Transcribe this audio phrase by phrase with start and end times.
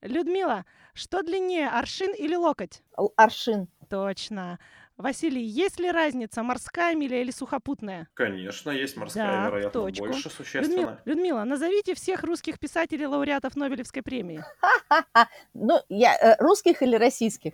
[0.00, 0.64] Людмила,
[0.94, 2.82] что длиннее, аршин или локоть?
[2.96, 3.68] Л- Аршин.
[3.90, 4.58] Точно.
[4.96, 8.08] Василий, есть ли разница, морская миля или сухопутная?
[8.14, 10.06] Конечно, есть морская, Да, вероятно, точку.
[10.06, 11.00] больше Людмила, существенно.
[11.04, 14.42] Людмила, назовите всех русских писателей, лауреатов Нобелевской премии.
[15.54, 17.52] Ну, я, э, русских или российских?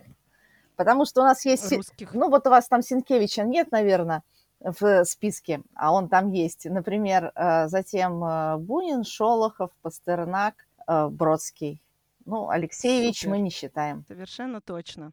[0.75, 1.71] Потому что у нас есть...
[1.71, 2.13] Русских.
[2.13, 4.23] Ну, вот у вас там Синкевича нет, наверное,
[4.59, 6.65] в списке, а он там есть.
[6.65, 10.55] Например, э, затем э, Бунин, Шолохов, Пастернак,
[10.87, 11.81] Бродский.
[12.25, 13.29] Ну, Алексеевич Супер.
[13.31, 14.03] мы не считаем.
[14.07, 15.11] Совершенно точно.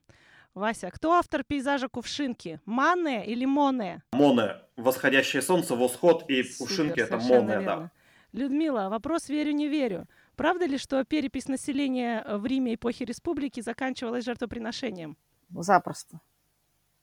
[0.55, 2.61] Вася, кто автор пейзажа Кувшинки?
[2.67, 4.03] Мане или Моне?
[4.13, 4.57] Моне.
[4.77, 7.65] Восходящее солнце, восход и Супер, пушинки это моне, верно.
[7.65, 7.91] да.
[8.33, 10.07] Людмила, вопрос верю, не верю.
[10.37, 15.17] Правда ли, что перепись населения в Риме эпохи республики заканчивалась жертвоприношением?
[15.51, 16.21] Запросто.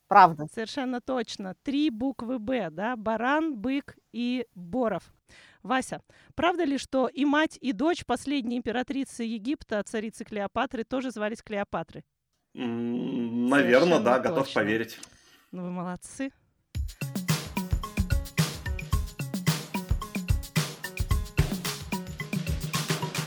[0.08, 0.48] Правда.
[0.52, 1.56] Совершенно точно.
[1.62, 2.96] Три буквы «Б», да?
[2.96, 5.14] Баран, бык и Боров.
[5.64, 6.02] Вася,
[6.36, 12.04] правда ли, что и мать, и дочь последней императрицы Египта, царицы Клеопатры, тоже звались Клеопатры?
[12.54, 14.62] Наверное, Совершенно да, готов точно.
[14.62, 15.00] поверить.
[15.52, 16.32] Ну, вы молодцы.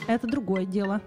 [0.08, 1.00] Это другое дело.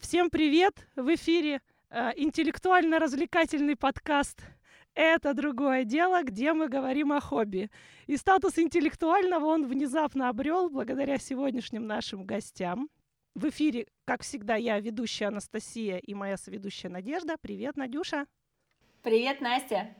[0.00, 0.86] Всем привет!
[0.96, 4.42] В эфире э, интеллектуально-развлекательный подкаст
[4.94, 7.70] «Это другое дело», где мы говорим о хобби.
[8.06, 12.90] И статус интеллектуального он внезапно обрел благодаря сегодняшним нашим гостям.
[13.34, 17.36] В эфире, как всегда, я, ведущая Анастасия и моя соведущая Надежда.
[17.40, 18.26] Привет, Надюша!
[19.02, 19.94] Привет, Настя.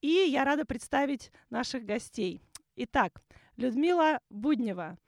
[0.00, 2.42] И я рада представить наших гостей.
[2.74, 3.22] Итак,
[3.56, 4.98] Людмила Буднева,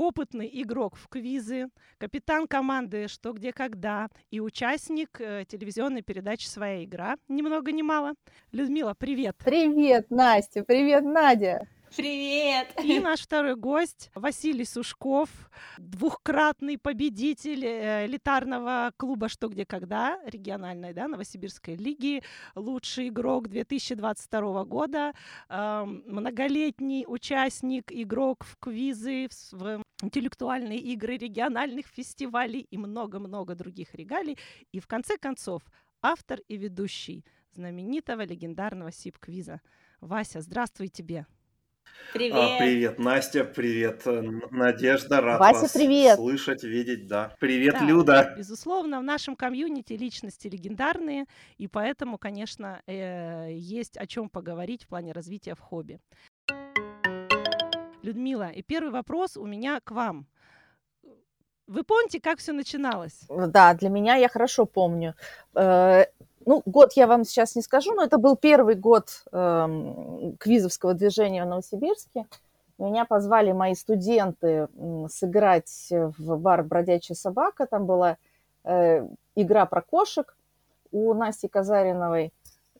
[0.00, 6.82] опытный игрок в квизы, капитан команды «Что, где, когда» и участник э, телевизионной передачи «Своя
[6.82, 7.16] игра».
[7.28, 8.14] Ни много ни мало.
[8.50, 9.36] Людмила, привет!
[9.44, 10.64] Привет, Настя.
[10.64, 11.68] Привет, Надя.
[11.96, 12.72] Привет.
[12.84, 15.28] И наш второй гость Василий Сушков,
[15.76, 22.22] двухкратный победитель э, элитарного клуба «Что, где, когда» региональной, да, Новосибирской лиги,
[22.54, 25.14] лучший игрок 2022 года,
[25.48, 34.38] эм, многолетний участник, игрок в квизы, в, интеллектуальные игры региональных фестивалей и много-много других регалий.
[34.70, 35.62] И в конце концов
[36.02, 39.60] автор и ведущий знаменитого легендарного СИП-квиза.
[40.00, 41.26] Вася, здравствуй тебе!
[42.12, 42.34] Привет.
[42.34, 44.20] А, привет, Настя, привет, э,
[44.50, 46.16] Надежда, рад Вася, вас привет.
[46.16, 47.32] слышать, видеть, да.
[47.38, 48.34] Привет, Да, Люда.
[48.36, 51.26] Безусловно, в нашем комьюнити личности легендарные,
[51.56, 56.00] и поэтому, конечно, э, есть о чем поговорить в плане развития в хобби.
[58.02, 60.26] Людмила, и первый вопрос у меня к вам.
[61.68, 63.20] Вы помните, как все начиналось?
[63.28, 65.14] Да, для меня я хорошо помню.
[66.50, 70.94] Э, Ну, год я вам сейчас не скажу, но это был первый год эм, квизовского
[70.94, 72.26] движения в Новосибирске.
[72.78, 74.68] Меня позвали мои студенты
[75.08, 77.66] сыграть в бар «Бродячая собака».
[77.66, 78.16] Там была
[78.64, 79.06] э,
[79.36, 80.36] игра про кошек
[80.90, 82.32] у Насти Казариновой.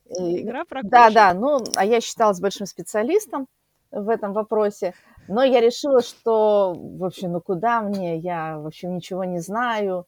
[0.09, 1.13] Игра про Да, кошек.
[1.15, 3.47] да, ну, а я считалась большим специалистом
[3.91, 4.93] в этом вопросе,
[5.27, 10.05] но я решила, что, в общем, ну куда мне, я, в общем, ничего не знаю,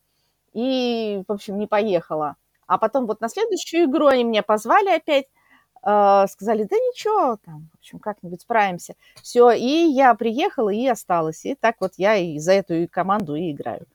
[0.53, 2.35] и, в общем, не поехала.
[2.68, 5.25] А потом вот на следующую игру они меня позвали опять,
[5.84, 8.96] э, сказали, да ничего, там, в общем, как-нибудь справимся.
[9.22, 13.51] Все, и я приехала и осталась, и так вот я и за эту команду и
[13.51, 13.85] играю.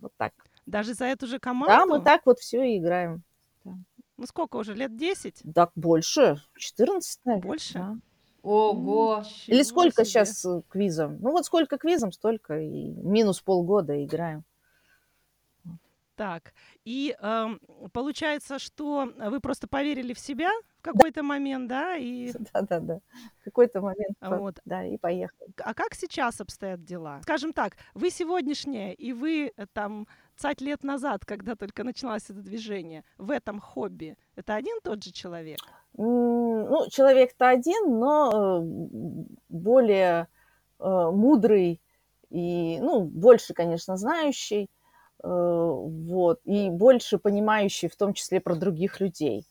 [0.00, 0.32] Вот так.
[0.66, 1.74] Даже за эту же команду?
[1.74, 3.22] Да, мы так вот все и играем.
[3.64, 5.42] Ну сколько уже, лет 10?
[5.54, 7.46] Так больше, 14, наверное.
[7.46, 7.74] Больше?
[7.74, 7.96] да.
[8.42, 9.24] Ого.
[9.48, 10.24] Или сколько себе.
[10.24, 11.18] сейчас квизом?
[11.20, 14.44] Ну вот сколько квизом, столько и минус полгода играем.
[16.16, 16.54] Так,
[16.86, 17.60] и эм,
[17.92, 23.00] получается, что вы просто поверили в себя в какой-то момент, да, и Да-да-да.
[23.40, 24.58] В какой-то момент, А вот.
[24.64, 25.50] да, и поехали.
[25.58, 27.20] А как сейчас обстоят дела?
[27.22, 32.40] Скажем так, вы сегодняшняя и вы э, там цать лет назад, когда только началось это
[32.40, 35.58] движение, в этом хобби, это один тот же человек?
[35.98, 40.28] Ну, человек-то один, но э, более
[40.78, 41.82] э, мудрый
[42.30, 44.68] и, ну, больше, конечно, знающий, э,
[45.26, 49.46] вот, и больше понимающий, в том числе про других людей.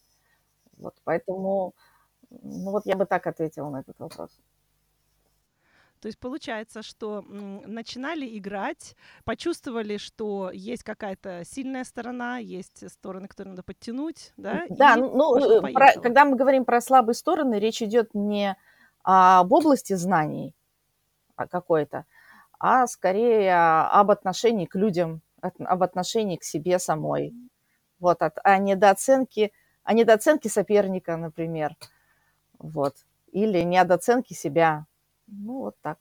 [0.77, 1.73] Вот, поэтому,
[2.29, 4.31] ну, вот я бы так ответила на этот вопрос.
[6.01, 13.51] То есть получается, что начинали играть, почувствовали, что есть какая-то сильная сторона, есть стороны, которые
[13.51, 14.65] надо подтянуть, да?
[14.69, 18.55] Да, ну, ну, э, про- когда мы говорим про слабые стороны, речь идет не
[19.03, 20.53] об области знаний
[21.35, 22.05] а какой-то,
[22.59, 27.33] а скорее об отношении к людям, от- об отношении к себе самой.
[27.99, 29.51] Вот, от, о недооценке,
[29.83, 31.75] о недооценке соперника, например.
[32.59, 32.95] Вот.
[33.31, 34.85] Или недооценке себя.
[35.27, 35.97] Ну, вот так.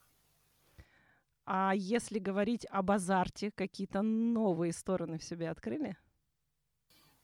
[1.47, 5.97] А если говорить об азарте, какие-то новые стороны в себе открыли?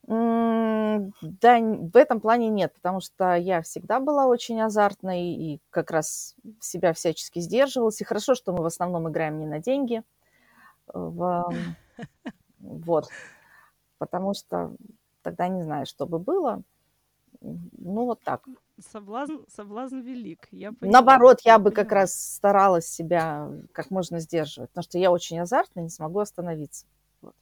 [0.07, 6.35] Да, в этом плане нет, потому что я всегда была очень азартной и как раз
[6.61, 8.01] себя всячески сдерживалась.
[8.01, 10.03] И хорошо, что мы в основном играем не на деньги.
[10.93, 11.55] В...
[12.59, 13.09] Вот.
[13.99, 14.75] Потому что
[15.23, 16.63] тогда не знаю, что бы было.
[17.41, 18.45] Ну, вот так.
[18.79, 20.49] Соблазн, соблазн велик.
[20.51, 25.39] Я Наоборот, я бы как раз старалась себя как можно сдерживать, потому что я очень
[25.39, 26.87] азартная, не смогу остановиться.
[27.21, 27.35] Вот.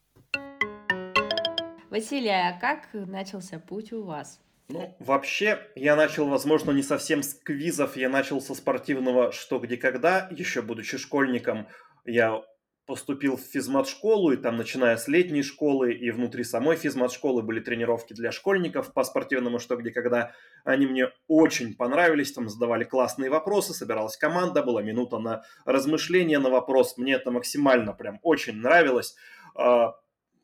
[1.90, 4.40] Василий, а как начался путь у вас?
[4.68, 9.78] Ну, вообще, я начал, возможно, не совсем с квизов, я начал со спортивного «Что, где,
[9.78, 11.66] когда», еще будучи школьником.
[12.04, 12.42] Я
[12.88, 18.14] поступил в физмат-школу, и там, начиная с летней школы и внутри самой физмат-школы были тренировки
[18.14, 20.32] для школьников по спортивному «Что, где, когда».
[20.64, 26.48] Они мне очень понравились, там задавали классные вопросы, собиралась команда, была минута на размышление на
[26.48, 26.96] вопрос.
[26.96, 29.16] Мне это максимально прям очень нравилось.
[29.54, 29.94] А,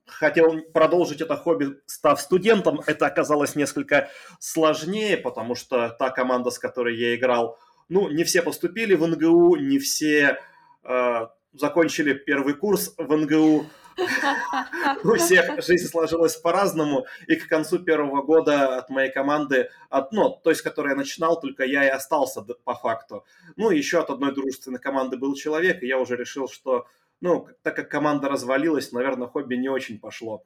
[0.06, 2.82] хотел продолжить это хобби, став студентом.
[2.86, 7.58] Это оказалось несколько сложнее, потому что та команда, с которой я играл,
[7.88, 10.38] ну, не все поступили в НГУ, не все
[10.82, 13.66] э, закончили первый курс в НГУ.
[15.04, 20.30] У всех жизнь сложилась по-разному, и к концу первого года от моей команды, от, ну,
[20.42, 23.24] той, с которой я начинал, только я и остался по факту.
[23.56, 26.86] Ну, еще от одной дружественной команды был человек, и я уже решил, что,
[27.20, 30.44] ну, так как команда развалилась, наверное, хобби не очень пошло.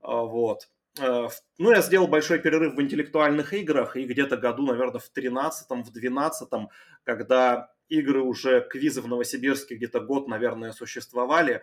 [0.00, 0.68] А, вот.
[1.00, 1.28] Э,
[1.58, 5.90] ну, я сделал большой перерыв в интеллектуальных играх, и где-то году, наверное, в 13-м, в
[5.90, 6.68] 12-м,
[7.04, 11.62] когда игры уже, квизы в Новосибирске где-то год, наверное, существовали.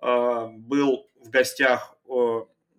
[0.00, 1.96] А, был в гостях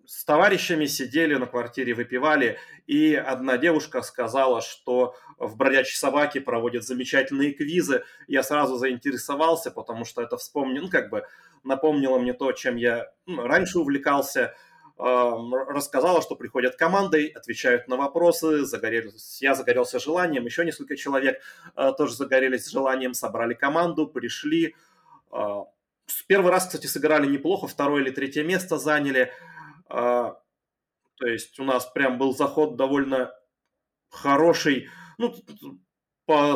[0.06, 6.84] с товарищами, сидели на квартире, выпивали, и одна девушка сказала, что в «Бродячей собаке» проводят
[6.84, 8.04] замечательные квизы.
[8.28, 11.24] Я сразу заинтересовался, потому что это вспомнил, ну, как бы
[11.64, 14.54] напомнило мне то, чем я ну, раньше увлекался–
[14.98, 21.42] рассказала, что приходят командой, отвечают на вопросы, загорелись, я загорелся желанием, еще несколько человек
[21.74, 24.74] а, тоже загорелись желанием, собрали команду, пришли.
[25.30, 25.64] А,
[26.26, 29.32] первый раз, кстати, сыграли неплохо, второе или третье место заняли.
[29.88, 30.40] А,
[31.16, 33.34] то есть у нас прям был заход довольно
[34.10, 34.88] хороший.
[35.18, 35.34] Ну,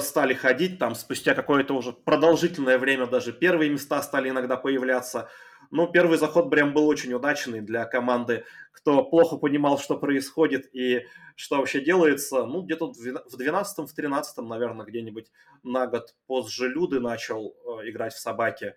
[0.00, 5.28] стали ходить, там спустя какое-то уже продолжительное время даже первые места стали иногда появляться.
[5.70, 11.06] Но первый заход прям был очень удачный для команды, кто плохо понимал, что происходит и
[11.36, 12.44] что вообще делается.
[12.44, 15.30] Ну, где-то в 12-м, в 13-м, наверное, где-нибудь
[15.62, 18.74] на год позже Люды начал э, играть в собаки.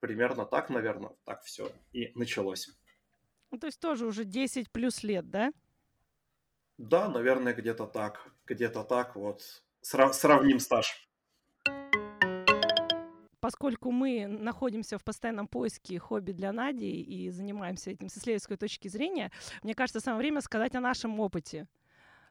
[0.00, 2.68] Примерно так, наверное, так все и началось.
[3.52, 5.52] Ну, то есть тоже уже 10 плюс лет, да?
[6.78, 8.28] Да, наверное, где-то так.
[8.46, 9.62] Где-то так вот.
[9.82, 11.08] Срав- сравним стаж
[13.44, 18.88] поскольку мы находимся в постоянном поиске хобби для Нади и занимаемся этим с исследовательской точки
[18.88, 19.30] зрения,
[19.62, 21.68] мне кажется, самое время сказать о нашем опыте.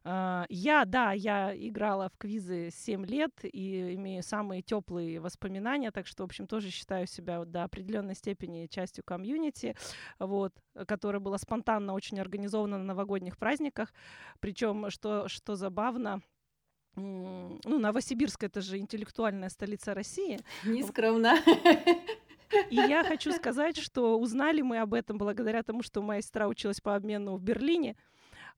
[0.03, 6.07] А, я, да, я играла в квизы 7 лет и имею самые теплые воспоминания, так
[6.07, 9.75] что, в общем, тоже считаю себя до определенной степени частью комьюнити,
[10.17, 10.51] вот,
[10.87, 13.93] которая была спонтанно очень организована на новогодних праздниках.
[14.39, 16.23] Причем, что, что забавно,
[16.95, 20.39] ну, Новосибирск это же интеллектуальная столица России.
[20.63, 21.37] Нескромно.
[22.69, 26.81] И я хочу сказать, что узнали мы об этом благодаря тому, что моя сестра училась
[26.81, 27.95] по обмену в Берлине,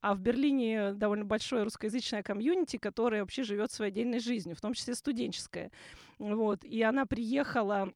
[0.02, 4.74] а в Берлине довольно большое русскоязычное комьюнити, которое вообще живет своей отдельной жизнью, в том
[4.74, 5.72] числе студенческое.
[6.20, 6.64] Вот.
[6.66, 7.94] И она приехала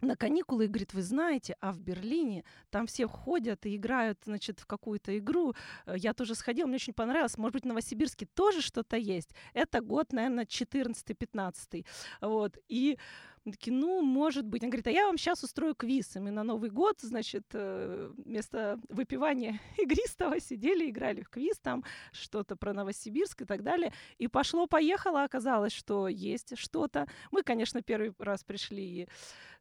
[0.00, 4.60] на каникулы и говорит, вы знаете, а в Берлине там все ходят и играют, значит,
[4.60, 5.54] в какую-то игру.
[5.86, 7.38] Э, я тоже сходила, мне очень понравилось.
[7.38, 9.30] Может быть, в Новосибирске тоже что-то есть.
[9.54, 11.86] Это год, наверное, 14-15.
[12.20, 12.58] Вот.
[12.68, 12.98] И
[13.44, 14.62] такие, ну, может быть.
[14.62, 16.16] Он говорит, а я вам сейчас устрою квиз.
[16.16, 21.84] И мы на Новый год, значит, э, вместо выпивания игристого сидели, играли в квиз, там
[22.12, 23.92] что-то про Новосибирск и так далее.
[24.18, 27.06] И пошло-поехало, оказалось, что есть что-то.
[27.30, 29.08] Мы, конечно, первый раз пришли и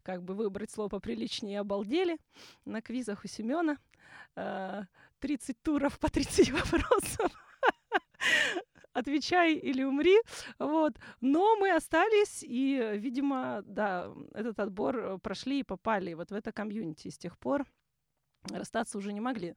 [0.03, 2.17] как бы выбрать слово поприличнее обалдели
[2.65, 3.77] на квизах у Семена.
[4.35, 7.31] 30 э, туров по 30 вопросов
[8.93, 10.17] отвечай или умри,
[10.59, 10.93] вот.
[11.21, 16.51] Но мы остались, и, видимо, да, этот отбор э, прошли и попали вот в это
[16.51, 17.07] комьюнити.
[17.07, 17.65] И с тех пор
[18.51, 19.55] расстаться уже не могли.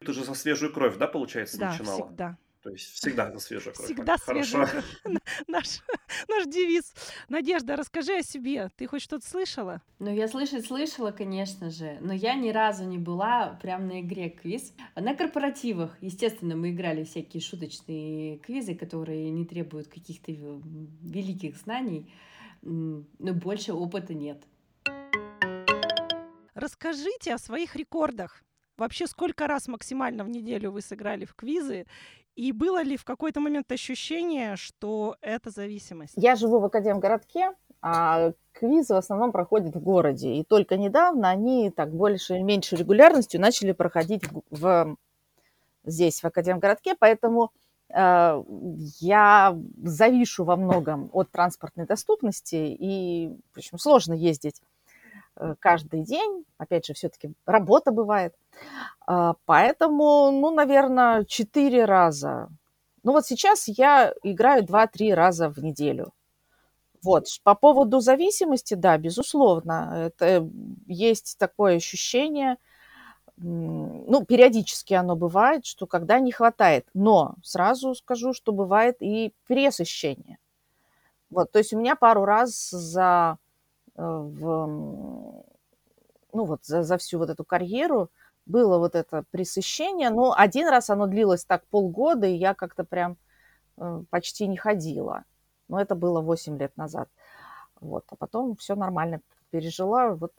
[0.00, 2.06] Ты же за свежую кровь, да, получается, да, начинала?
[2.06, 2.38] всегда.
[2.64, 3.86] То есть всегда за свежую кровь.
[3.86, 4.84] Всегда свежая кровь.
[5.48, 5.80] Наш,
[6.28, 6.94] наш девиз.
[7.28, 8.70] Надежда, расскажи о себе.
[8.76, 9.82] Ты хоть что-то слышала?
[9.98, 14.30] Ну, я слышать слышала, конечно же, но я ни разу не была прям на игре
[14.30, 14.72] квиз.
[14.96, 22.10] На корпоративах, естественно, мы играли всякие шуточные квизы, которые не требуют каких-то великих знаний,
[22.62, 24.42] но больше опыта нет.
[26.54, 28.42] Расскажите о своих рекордах.
[28.76, 31.86] Вообще, сколько раз максимально в неделю вы сыграли в квизы?
[32.36, 36.14] И было ли в какой-то момент ощущение, что это зависимость?
[36.16, 40.34] Я живу в Академгородке, а квизы в основном проходят в городе.
[40.34, 44.96] И только недавно они так больше или меньше регулярностью начали проходить в, в,
[45.84, 46.96] здесь, в Академгородке.
[46.98, 47.52] Поэтому
[47.88, 48.42] э,
[49.00, 52.56] я завишу во многом от транспортной доступности.
[52.56, 54.60] И, в общем, сложно ездить
[55.36, 56.44] э, каждый день.
[56.58, 58.34] Опять же, все-таки работа бывает.
[59.06, 62.48] А, поэтому, ну, наверное, четыре раза.
[63.02, 66.12] Ну, вот сейчас я играю два-три раза в неделю.
[67.02, 67.26] Вот.
[67.42, 70.48] По поводу зависимости, да, безусловно, это
[70.86, 72.56] есть такое ощущение,
[73.36, 76.86] ну, периодически оно бывает, что когда не хватает.
[76.94, 80.38] Но сразу скажу, что бывает и пересыщение.
[81.30, 83.38] Вот, то есть у меня пару раз за,
[83.96, 84.66] э, в,
[86.32, 88.10] ну, вот за, за всю вот эту карьеру
[88.46, 90.10] было вот это пресыщение.
[90.10, 93.16] Но один раз оно длилось так полгода, и я как-то прям
[93.76, 95.24] э, почти не ходила.
[95.68, 97.08] Но это было 8 лет назад.
[97.80, 98.04] Вот.
[98.10, 99.20] А потом все нормально
[99.50, 100.14] пережила.
[100.14, 100.32] Вот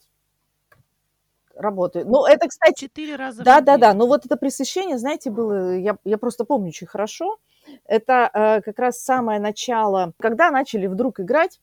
[1.56, 2.06] работаю.
[2.08, 2.86] Ну, это, кстати...
[2.86, 3.94] Четыре раза Да, да, да.
[3.94, 5.76] Ну, вот это пресыщение, знаете, было...
[5.76, 7.38] Я, я просто помню очень хорошо.
[7.86, 11.60] Это э, как раз самое начало, когда начали вдруг играть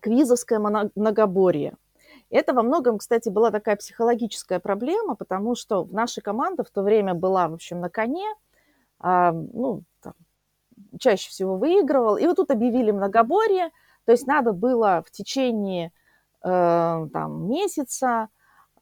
[0.00, 0.58] квизовское
[0.94, 1.74] многоборье.
[2.32, 7.12] Это во многом, кстати, была такая психологическая проблема, потому что наша команда в то время
[7.12, 8.26] была, в общем, на коне,
[9.02, 10.14] ну, там,
[10.98, 12.16] чаще всего выигрывал.
[12.16, 13.68] И вот тут объявили многоборье,
[14.06, 15.92] то есть надо было в течение
[16.42, 18.28] э, там, месяца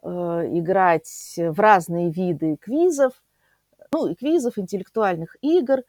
[0.03, 3.15] э, играть в разные виды квизов,
[3.93, 5.83] ну, и квизов, интеллектуальных игр.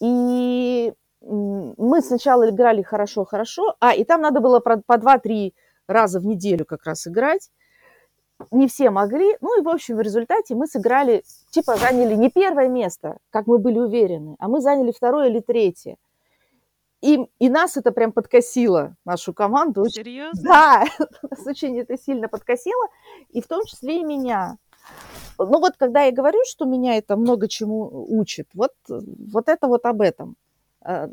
[0.00, 0.92] И
[1.22, 5.52] мы сначала играли хорошо-хорошо, а, и там надо было по 2-3
[5.90, 7.50] раза в неделю как раз играть.
[8.50, 9.36] Не все могли.
[9.40, 13.58] Ну и, в общем, в результате мы сыграли, типа заняли не первое место, как мы
[13.58, 15.96] были уверены, а мы заняли второе или третье.
[17.02, 19.88] И, и нас это прям подкосило, нашу команду.
[19.88, 20.42] Серьезно?
[20.42, 20.84] Да,
[21.30, 22.86] нас очень это сильно подкосило,
[23.30, 24.58] и в том числе и меня.
[25.38, 29.86] Ну вот, когда я говорю, что меня это много чему учит, вот, вот это вот
[29.86, 30.36] об этом.
[30.84, 31.08] Э,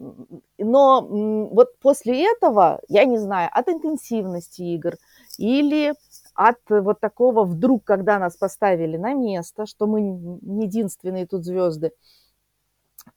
[0.58, 4.96] но вот после этого, я не знаю, от интенсивности игр
[5.38, 5.94] или
[6.34, 11.88] от вот такого вдруг, когда нас поставили на место, что мы не единственные тут звезды,
[11.88, 11.92] э,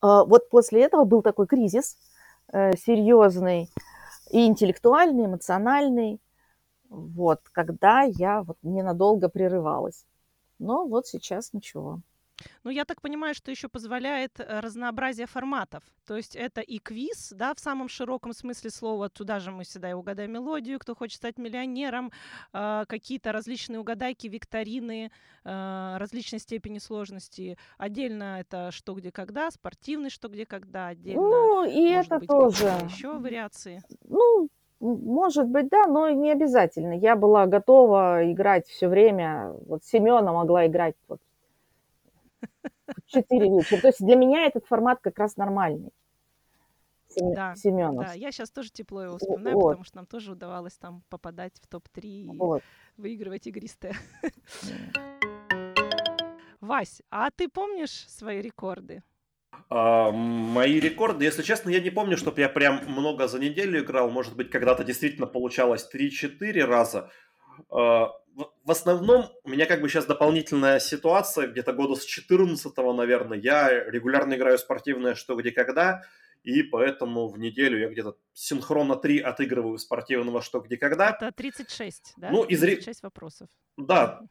[0.00, 1.98] вот после этого был такой кризис
[2.52, 3.70] э, серьезный
[4.30, 6.20] и интеллектуальный, эмоциональный,
[6.88, 10.04] вот, когда я вот ненадолго прерывалась.
[10.58, 12.00] Но вот сейчас ничего.
[12.64, 15.82] Ну, я так понимаю, что еще позволяет э, разнообразие форматов.
[16.06, 19.08] То есть это и квиз, да, в самом широком смысле слова.
[19.08, 22.10] Туда же мы всегда и угадаем мелодию, кто хочет стать миллионером,
[22.52, 25.10] э, какие-то различные угадайки, викторины,
[25.44, 27.56] э, различной степени сложности.
[27.78, 31.20] Отдельно это что, где, когда, спортивный что, где, когда, отдельно.
[31.22, 32.66] Ну, и это быть, тоже.
[32.88, 33.82] Еще вариации.
[34.08, 34.48] Ну,
[34.80, 36.94] может быть, да, но не обязательно.
[36.94, 39.54] Я была готова играть все время.
[39.66, 41.20] Вот Семена могла играть вот
[43.06, 43.80] 4 вечера.
[43.80, 45.92] То есть для меня этот формат как раз нормальный.
[47.16, 48.06] Да, Семенов.
[48.06, 49.68] Да, я сейчас тоже тепло его вспоминаю, вот.
[49.70, 52.62] потому что нам тоже удавалось там попадать в топ-3 и вот.
[52.96, 53.94] выигрывать игристые.
[56.60, 59.02] Вась, а ты помнишь свои рекорды?
[59.68, 64.10] А, мои рекорды, если честно, я не помню, чтобы я прям много за неделю играл.
[64.10, 67.10] Может быть, когда-то действительно получалось 3-4 раза.
[67.70, 68.12] А,
[68.64, 73.84] в основном у меня как бы сейчас дополнительная ситуация, где-то года с 14 наверное, я
[73.84, 76.02] регулярно играю спортивное «Что, где, когда»,
[76.42, 81.10] и поэтому в неделю я где-то синхронно 3 отыгрываю спортивного «Что, где, когда».
[81.10, 82.30] Это 36, да?
[82.30, 82.60] Ну, из...
[82.60, 83.48] 36 вопросов.
[83.76, 84.22] Да,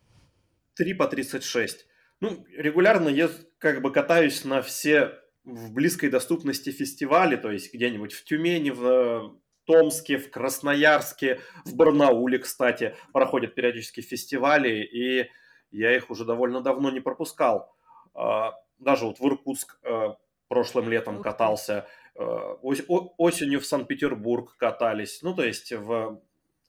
[0.76, 1.86] 3 по 36.
[2.22, 8.14] Ну, регулярно я как бы катаюсь на все в близкой доступности фестивали, то есть где-нибудь
[8.14, 9.40] в Тюмени, в
[9.70, 15.30] Томске, в Красноярске, в Барнауле, кстати, проходят периодически фестивали, и
[15.70, 17.72] я их уже довольно давно не пропускал.
[18.16, 20.16] А, даже вот в Иркутск э,
[20.48, 21.86] прошлым летом катался,
[22.16, 26.20] э, осенью в Санкт-Петербург катались, ну, то есть в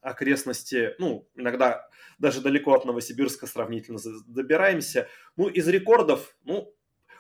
[0.03, 1.89] окрестности, ну, иногда
[2.19, 5.09] даже далеко от Новосибирска сравнительно добираемся.
[5.39, 6.71] Ну, из рекордов, ну,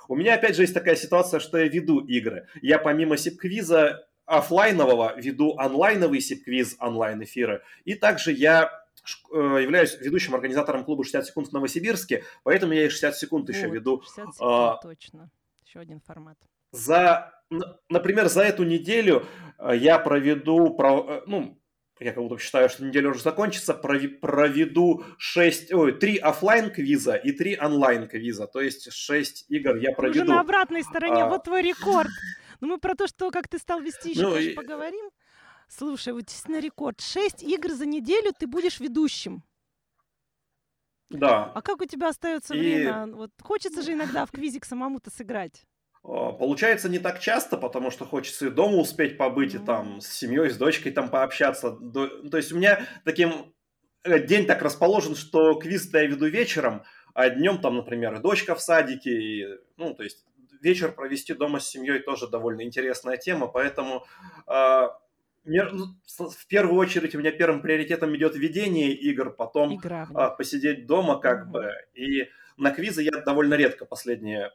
[0.08, 2.48] у меня опять же есть такая ситуация, что я веду игры.
[2.60, 7.62] Я помимо сип-квиза офлайнового веду онлайновый сип-квиз онлайн-эфиры.
[7.84, 8.70] И также я
[9.32, 13.56] э, являюсь ведущим организатором клуба 60 секунд в Новосибирске, поэтому я и 60 секунд вот,
[13.56, 14.02] еще веду.
[14.02, 15.30] 60 секунд, а, точно.
[15.66, 16.38] Еще один формат.
[16.70, 17.32] За,
[17.88, 19.26] например, за эту неделю
[19.58, 21.60] э, я проведу, э, ну,
[21.98, 27.32] я как будто считаю, что неделя уже закончится, проведу 6, ой, 3 офлайн квиза и
[27.32, 28.46] 3 онлайн квиза.
[28.46, 30.22] То есть 6 игр я проведу.
[30.22, 31.28] Уже на обратной стороне, а...
[31.28, 32.10] вот твой рекорд.
[32.60, 34.54] Ну мы про то, что как ты стал вести еще, ну, конечно, и...
[34.54, 35.10] поговорим.
[35.68, 37.00] Слушай, вот действительно рекорд.
[37.00, 39.44] 6 игр за неделю ты будешь ведущим.
[41.10, 41.52] Да.
[41.54, 42.58] А как у тебя остается и...
[42.58, 43.06] время?
[43.06, 45.64] Вот хочется же иногда в квизик самому-то сыграть.
[46.02, 50.08] А, получается не так часто, потому что хочется и дома успеть побыть, и там с
[50.08, 51.72] семьей, с дочкой там пообщаться.
[51.72, 53.54] То есть у меня таким
[54.04, 58.54] э, день так расположен, что квиз я веду вечером, а днем там, например, и дочка
[58.54, 60.24] в садике, и, ну, то есть
[60.60, 64.04] вечер провести дома с семьей тоже довольно интересная тема, поэтому
[64.46, 64.88] э,
[65.44, 71.18] в первую очередь у меня первым приоритетом идет ведение игр, потом Игра, э, посидеть дома
[71.18, 71.52] как угу.
[71.52, 74.52] бы, и на квизы я довольно редко последние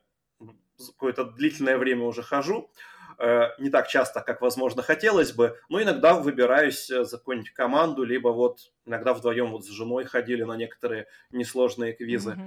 [0.77, 2.69] какое-то длительное время уже хожу.
[3.17, 8.03] Э, не так часто, как, возможно, хотелось бы, но иногда выбираюсь э, за какую-нибудь команду,
[8.03, 12.38] либо вот иногда вдвоем вот с женой ходили на некоторые несложные квизы.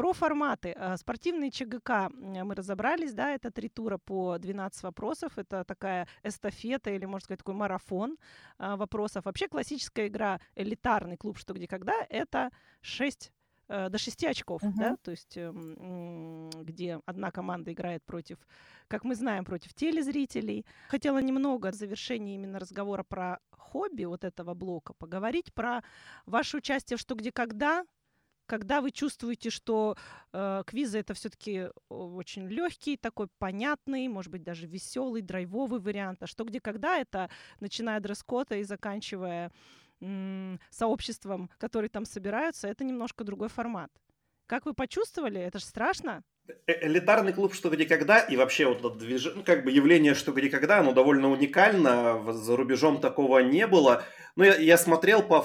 [0.00, 0.72] Про форматы.
[0.76, 6.90] Э, спортивный ЧГК мы разобрались, да, это три тура по 12 вопросов, это такая эстафета
[6.90, 8.16] или, можно сказать, такой марафон
[8.58, 9.26] вопросов.
[9.26, 11.36] Вообще классическая игра «Элитарный клуб.
[11.36, 13.30] Что, где, когда»— это 6
[13.70, 14.72] Э, до 6 очков, uh-huh.
[14.76, 18.38] да, то есть эм, где одна команда играет против,
[18.88, 20.66] как мы знаем, против телезрителей.
[20.88, 25.84] Хотела немного в завершении именно разговора про хобби вот этого блока поговорить про
[26.26, 27.84] ваше участие в «Что, где, когда»,
[28.50, 29.96] когда вы чувствуете, что
[30.32, 36.26] э, квизы это все-таки очень легкий, такой понятный, может быть, даже веселый, драйвовый вариант, а
[36.26, 37.30] что где когда это,
[37.60, 39.52] начиная дресс-кода и заканчивая
[40.70, 43.92] сообществом, которые там собираются, это немножко другой формат.
[44.46, 45.40] Как вы почувствовали?
[45.40, 46.24] Это же страшно.
[46.66, 49.32] Э, элитарный клуб «Что, где, когда» и вообще вот это движ...
[49.34, 54.04] ну, как бы явление «Что, где, когда», оно довольно уникально, за рубежом такого не было.
[54.36, 55.44] Но я, я смотрел по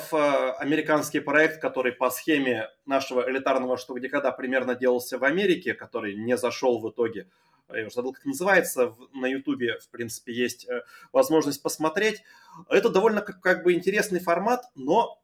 [0.57, 6.15] американский проект, который по схеме нашего элитарного «Что, где, когда» примерно делался в Америке, который
[6.15, 7.27] не зашел в итоге
[7.73, 12.21] я уже забыл, как называется, на Ютубе, в принципе, есть э, возможность посмотреть.
[12.69, 15.19] Это довольно как, как бы интересный формат, но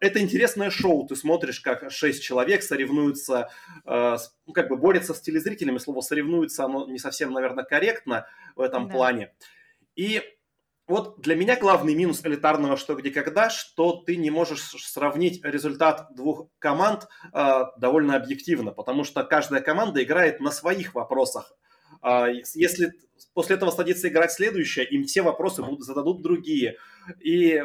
[0.00, 1.06] это интересное шоу.
[1.06, 3.50] Ты смотришь, как шесть человек соревнуются,
[3.84, 4.16] э,
[4.46, 5.78] ну, как бы борются с телезрителями.
[5.78, 8.94] Слово «соревнуются» оно не совсем, наверное, корректно в этом да.
[8.94, 9.34] плане.
[9.96, 10.22] И
[10.86, 16.08] вот для меня главный минус элитарного «Что, где, когда», что ты не можешь сравнить результат
[16.14, 21.52] двух команд э, довольно объективно, потому что каждая команда играет на своих вопросах.
[22.00, 22.92] А, если
[23.34, 26.76] после этого садится играть следующая, им все вопросы будут, зададут другие.
[27.20, 27.62] И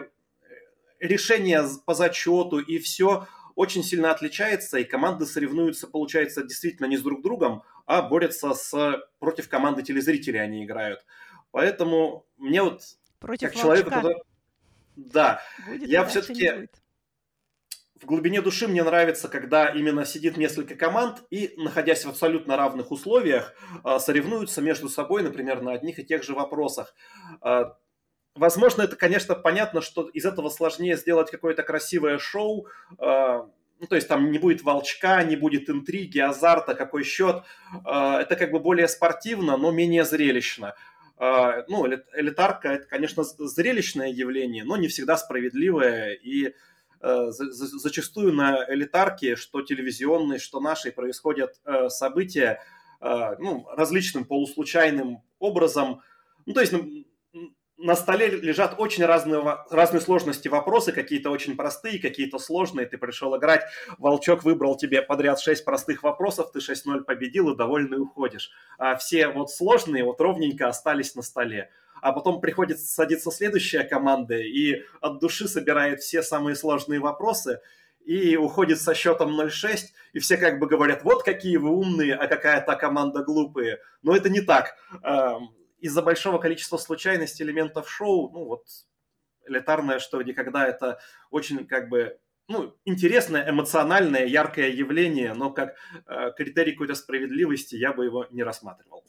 [0.99, 7.01] решение по зачету и все очень сильно отличается, и команды соревнуются, получается, действительно не с
[7.01, 11.03] друг другом, а борются с, против команды телезрителей они играют.
[11.51, 12.81] Поэтому мне вот,
[13.19, 14.21] против как человеку, который...
[14.95, 16.67] Да, будет я все-таки
[18.01, 22.91] в глубине души мне нравится, когда именно сидит несколько команд и, находясь в абсолютно равных
[22.91, 26.93] условиях, а, соревнуются между собой, например, на одних и тех же вопросах.
[28.37, 32.67] Возможно, это, конечно, понятно, что из этого сложнее сделать какое-то красивое шоу,
[32.99, 37.43] а, ну, то есть там не будет волчка, не будет интриги, азарта, какой счет.
[37.85, 40.73] Это как бы более спортивно, но менее зрелищно.
[41.19, 46.55] Ну, элитарка– это, конечно, зрелищное явление, но не всегда справедливое и
[46.99, 52.59] Э, зачастую на элитарке, что телевизионной, что нашей, происходят э, события
[53.01, 56.01] э, ну, различным полуслучайным образом.
[56.47, 56.73] Ну, то есть
[57.77, 62.87] на столе лежат очень разные, разные сложности вопросы, какие-то очень простые, какие-то сложные.
[62.87, 63.63] Ты пришел играть,
[63.97, 68.51] Волчок выбрал тебе подряд 6 простых вопросов, ты 6-0 победил и довольный уходишь.
[68.77, 74.37] А все вот сложные вот ровненько остались на столе а потом приходит садиться следующая команда
[74.37, 77.59] и от души собирает все самые сложные вопросы
[78.05, 79.79] и уходит со счетом 0-6,
[80.13, 83.79] и все как бы говорят, вот какие вы умные, а какая то команда глупые.
[84.01, 84.77] Но это не так.
[85.79, 88.67] Из-за большого количества случайностей элементов шоу, ну вот
[89.45, 96.31] элитарное, что никогда это очень как бы ну, интересное, эмоциональное, яркое явление, но как э,
[96.35, 99.03] критерий какой-то справедливости я бы его не рассматривал.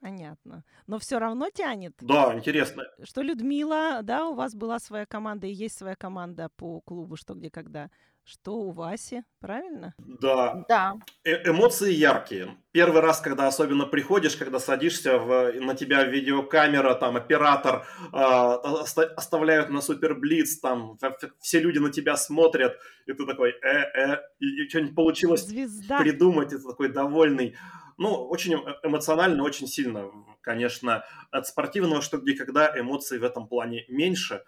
[0.00, 0.64] Понятно.
[0.86, 1.94] Но все равно тянет.
[2.02, 2.84] Да, интересно.
[3.02, 7.32] Что Людмила, да, у вас была своя команда и есть своя команда по клубу «Что,
[7.32, 7.90] где, когда».
[8.26, 9.94] Что у Васи, правильно?
[9.98, 10.64] Да.
[10.66, 10.94] Да.
[11.24, 12.56] Э эмоции яркие.
[12.72, 19.68] Первый раз, когда особенно приходишь, когда садишься, в, на тебя видеокамера, там, оператор, э, оставляют
[19.68, 20.98] на суперблиц, там,
[21.38, 25.98] все люди на тебя смотрят, и ты такой, э-э, и, и что-нибудь получилось Звезда.
[25.98, 27.54] придумать, и ты такой довольный.
[27.98, 30.10] Ну, очень эм, эмоционально, очень сильно.
[30.40, 34.44] Конечно, от спортивного что где когда эмоций в этом плане меньше.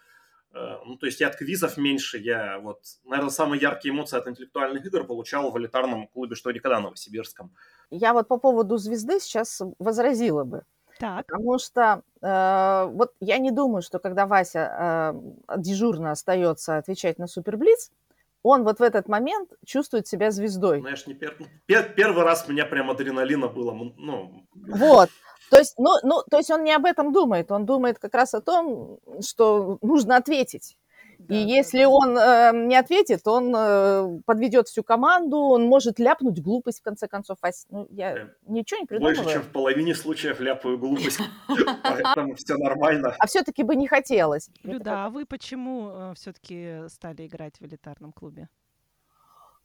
[0.57, 2.19] Э, ну, то есть и от квизов меньше.
[2.19, 6.81] Я вот, наверное, самые яркие эмоции от интеллектуальных игр получал в элитарном клубе «Что никогда»
[6.81, 7.51] Новосибирском.
[7.91, 10.63] Я вот по поводу звезды сейчас возразила бы.
[10.99, 11.27] Так.
[11.27, 15.13] Потому что э, вот я не думаю, что когда Вася
[15.49, 17.91] э, дежурно остается отвечать на Суперблиц,
[18.43, 20.81] он вот в этот момент чувствует себя звездой.
[20.81, 21.37] Знаешь, не пер...
[21.67, 21.93] Пер...
[21.95, 23.73] первый раз у меня прям адреналина было.
[23.73, 24.47] Ну...
[24.55, 25.11] Вот.
[25.51, 28.35] То есть, ну, ну, то есть он не об этом думает, он думает как раз
[28.35, 30.77] о том, что нужно ответить.
[31.19, 31.89] Да, и если да.
[31.89, 37.09] он э, не ответит, он э, подведет всю команду, он может ляпнуть глупость в конце
[37.09, 37.39] концов.
[37.71, 39.17] Ну, я э, ничего не придумываю.
[39.17, 41.21] Больше, чем в половине случаев ляпаю глупость,
[41.83, 43.15] поэтому все нормально.
[43.19, 44.51] А все-таки бы не хотелось.
[44.63, 48.49] Люда, а вы почему э, все-таки стали играть в элитарном клубе?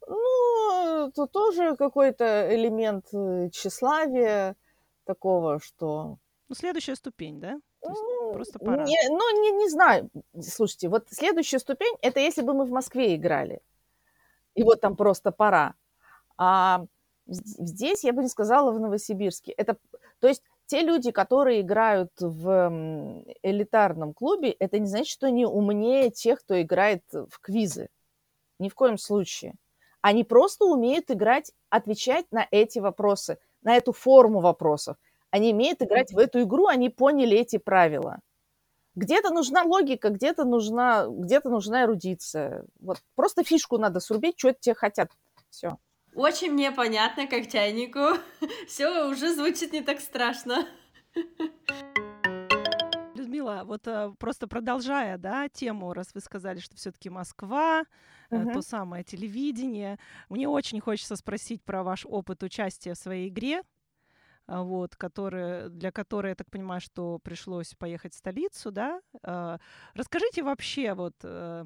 [0.08, 4.56] Ну, это тоже какой-то элемент э, тщеславия
[5.04, 6.18] такого, что...
[6.48, 7.60] Ну, следующая ступень, да?
[7.82, 8.84] Ну, просто пора.
[8.84, 10.10] Не, ну, не, не знаю.
[10.40, 13.60] Слушайте, вот следующая ступень, это если бы мы в Москве играли.
[14.54, 15.74] И вот там просто пора.
[16.36, 16.84] А
[17.26, 19.52] здесь я бы не сказала в Новосибирске.
[19.52, 19.76] Это,
[20.20, 26.10] то есть те люди, которые играют в элитарном клубе, это не значит, что они умнее
[26.10, 27.88] тех, кто играет в квизы.
[28.58, 29.54] Ни в коем случае.
[30.00, 34.96] Они просто умеют играть, отвечать на эти вопросы, на эту форму вопросов.
[35.30, 38.20] Они умеют играть в эту игру, они поняли эти правила.
[38.94, 42.66] Где-то нужна логика, где-то нужна, где-то нужна эрудиция.
[42.78, 45.10] Вот просто фишку надо срубить, что тебе хотят.
[45.48, 45.78] Все.
[46.14, 48.18] Очень мне понятно, как чайнику.
[48.68, 50.66] Все уже звучит не так страшно.
[53.14, 57.84] Людмила, вот а, просто продолжая, да, тему, раз вы сказали, что все-таки Москва,
[58.36, 58.52] uh-huh.
[58.52, 63.62] то самое телевидение, мне очень хочется спросить про ваш опыт участия в своей игре.
[64.46, 69.00] А, вот, которые, для которой, я так понимаю, что пришлось поехать в столицу, да.
[69.22, 69.58] А,
[69.94, 71.64] расскажите вообще, вот, э,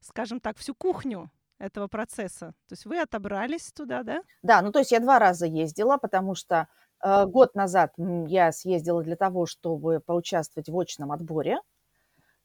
[0.00, 2.52] скажем так, всю кухню этого процесса.
[2.68, 4.22] То есть вы отобрались туда, да?
[4.42, 6.68] Да, ну то есть я два раза ездила, потому что
[7.02, 11.58] э, год назад я съездила для того, чтобы поучаствовать в очном отборе.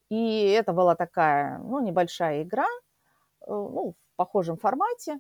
[0.10, 2.91] И это была такая, ну, небольшая игра, э,
[3.48, 5.20] ну, в похожем формате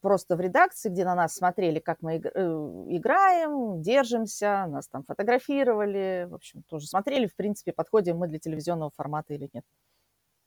[0.00, 6.26] просто в редакции, где на нас смотрели, как мы э, играем, держимся, нас там фотографировали,
[6.30, 9.64] в общем, тоже смотрели, в принципе, подходим мы для телевизионного формата или нет.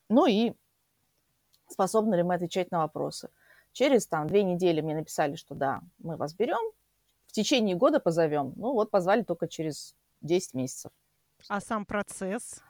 [0.10, 0.54] Ну и
[1.67, 3.30] способны ли мы отвечать на вопросы.
[3.73, 6.71] Через там две недели мне написали, что да, мы вас берем,
[7.25, 8.54] в течение года позовем.
[8.58, 10.91] Ну вот позвали только через 10 месяцев.
[11.47, 12.62] А сам процесс?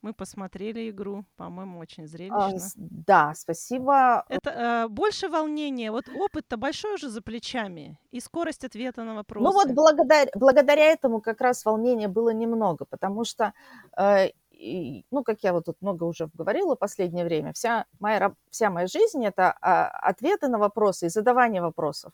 [0.00, 2.56] Мы посмотрели игру, по-моему, очень зрелищно.
[2.56, 4.24] А, да, спасибо.
[4.28, 5.90] Это э, больше волнения.
[5.90, 9.44] Вот опыт-то большой уже за плечами и скорость ответа на вопросы.
[9.44, 13.52] Ну вот благодаря, благодаря этому как раз волнения было немного, потому что,
[13.96, 18.32] э, и, ну, как я вот тут много уже говорила в последнее время, вся моя,
[18.50, 22.12] вся моя жизнь– это а, ответы на вопросы и задавание вопросов.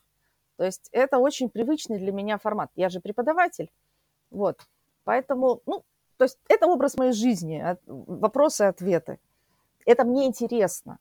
[0.56, 2.70] То есть это очень привычный для меня формат.
[2.76, 3.70] Я же преподаватель,
[4.30, 4.60] вот.
[5.04, 5.84] Поэтому, ну,
[6.16, 9.18] то есть это образ моей жизни, вопросы и ответы.
[9.86, 10.98] Это мне интересно.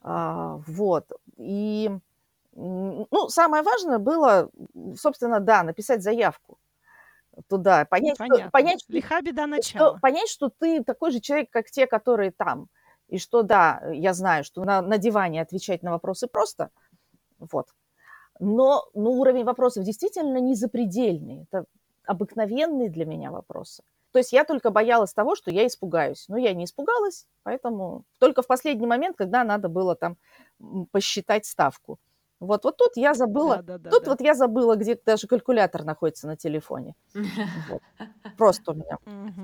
[0.00, 1.10] А, вот.
[1.36, 1.90] И,
[2.54, 4.50] ну, самое важное было,
[4.96, 6.58] собственно, да, написать заявку
[7.48, 9.90] туда, понять, что, понять, Лиха беда начала.
[9.90, 12.68] Что, понять, что ты такой же человек, как те, которые там.
[13.08, 16.70] И что, да, я знаю, что на, на диване отвечать на вопросы просто.
[17.38, 17.68] Вот.
[18.40, 21.46] Но ну, уровень вопросов действительно не запредельный.
[21.50, 21.66] Это
[22.06, 23.82] обыкновенные для меня вопросы.
[24.12, 26.26] То есть я только боялась того, что я испугаюсь.
[26.28, 30.16] Но я не испугалась, поэтому только в последний момент, когда надо было там
[30.92, 31.98] посчитать ставку.
[32.38, 34.10] Вот, вот тут я забыла, да, да, да, тут да.
[34.10, 36.96] вот я забыла, где даже калькулятор находится на телефоне.
[37.14, 37.80] Вот.
[38.36, 38.98] Просто у меня.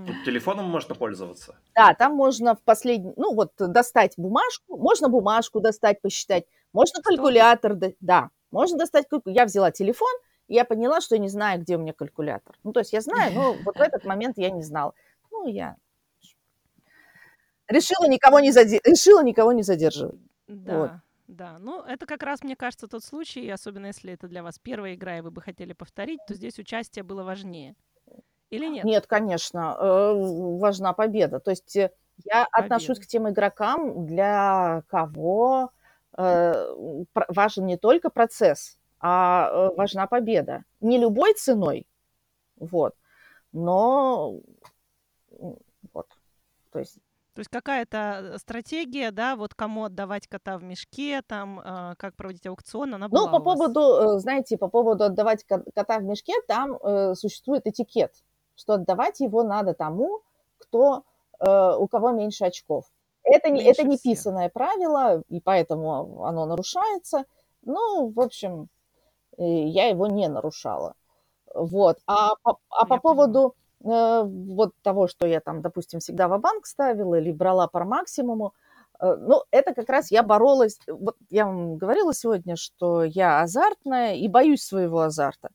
[0.04, 1.54] Тут телефоном можно пользоваться?
[1.76, 7.76] Да, там можно в последний, ну вот достать бумажку, можно бумажку достать, посчитать, можно калькулятор,
[8.00, 10.10] да, можно достать, я взяла телефон,
[10.48, 12.56] я поняла, что я не знаю, где у меня калькулятор.
[12.64, 14.94] Ну, то есть я знаю, но вот в этот момент я не знала.
[15.30, 15.76] Ну, я
[17.68, 18.80] решила никого не, заде...
[18.84, 20.20] решила никого не задерживать.
[20.46, 20.78] Да.
[20.78, 20.90] Вот.
[21.28, 24.94] Да, ну это как раз, мне кажется, тот случай, особенно если это для вас первая
[24.94, 27.74] игра, и вы бы хотели повторить, то здесь участие было важнее.
[28.48, 28.84] Или нет?
[28.84, 30.12] Нет, конечно, э,
[30.58, 31.38] важна победа.
[31.38, 31.90] То есть э,
[32.24, 32.74] я победа.
[32.74, 35.70] отношусь к тем игрокам, для кого
[36.16, 40.64] э, важен не только процесс, а э, важна победа.
[40.80, 41.86] Не любой ценой,
[42.56, 42.94] вот,
[43.52, 44.40] но
[45.92, 46.06] вот,
[46.72, 46.98] то есть
[47.34, 47.96] То есть какая-то
[48.34, 53.08] э, стратегия, да, вот кому отдавать кота в мешке, там, э, как проводить аукцион, она
[53.08, 58.12] была Ну, по поводу, знаете, по поводу отдавать кота в мешке, там э, существует этикет,
[58.56, 60.22] что отдавать его надо тому,
[60.58, 61.04] кто,
[61.38, 62.86] э, у кого меньше очков.
[63.22, 67.24] Это не, это не писанное правило, и поэтому оно нарушается.
[67.62, 68.68] Ну, в общем,
[69.44, 70.94] я его не нарушала.
[71.54, 71.98] Вот.
[72.06, 76.66] А по, а по поводу Э, вот того, что я там, допустим, всегда в банк
[76.66, 78.54] ставила или брала по максимуму,
[79.00, 80.78] э, ну, это как раз я боролась.
[80.88, 85.50] Вот я вам говорила сегодня, что я азартная и боюсь своего азарта.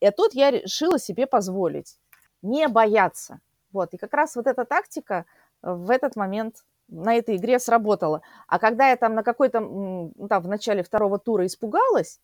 [0.00, 1.98] И тут я решила себе позволить
[2.42, 3.40] не бояться.
[3.72, 3.94] Вот.
[3.94, 5.24] И как раз вот эта тактика
[5.62, 8.22] в этот момент на этой игре сработала.
[8.46, 12.20] А когда я там на какой-то, там, в начале второго тура испугалась,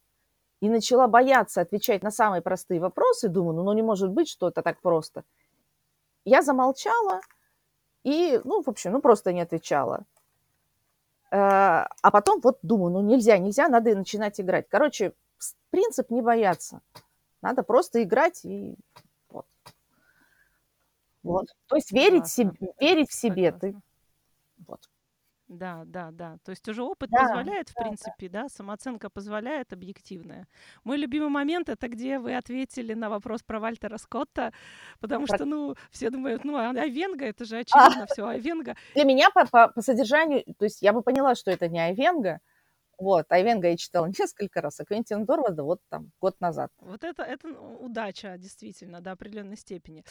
[0.62, 4.46] и начала бояться отвечать на самые простые вопросы, думаю, ну, ну не может быть, что
[4.46, 5.24] это так просто.
[6.24, 7.20] Я замолчала
[8.04, 10.04] и, ну, в общем, ну, просто не отвечала.
[11.32, 14.68] Э, а потом вот думаю, ну, нельзя, нельзя, надо начинать играть.
[14.68, 15.14] Короче,
[15.70, 16.80] принцип не бояться.
[17.40, 18.76] Надо просто играть и
[19.30, 19.46] вот.
[21.24, 21.46] Вот.
[21.66, 23.50] То есть верить, себе, верить в себе.
[23.50, 23.74] Ты...
[25.52, 26.38] Да, да, да.
[26.44, 28.42] То есть уже опыт да, позволяет, в да, принципе, да.
[28.42, 30.48] да, самооценка позволяет объективная.
[30.82, 34.52] Мой любимый момент это где вы ответили на вопрос про Вальтера Скотта,
[34.98, 35.36] потому про...
[35.36, 38.06] что, ну, все думают, ну, Айвенга, это же очевидно, а.
[38.06, 38.76] все Айвенга.
[38.94, 42.40] Для меня по, по, по содержанию, то есть я бы поняла, что это не Айвенга,
[42.98, 46.70] вот, Айвенга я читала несколько раз, а Квентин Дорвада вот там год назад.
[46.80, 50.02] Вот это, это удача, действительно, до определенной степени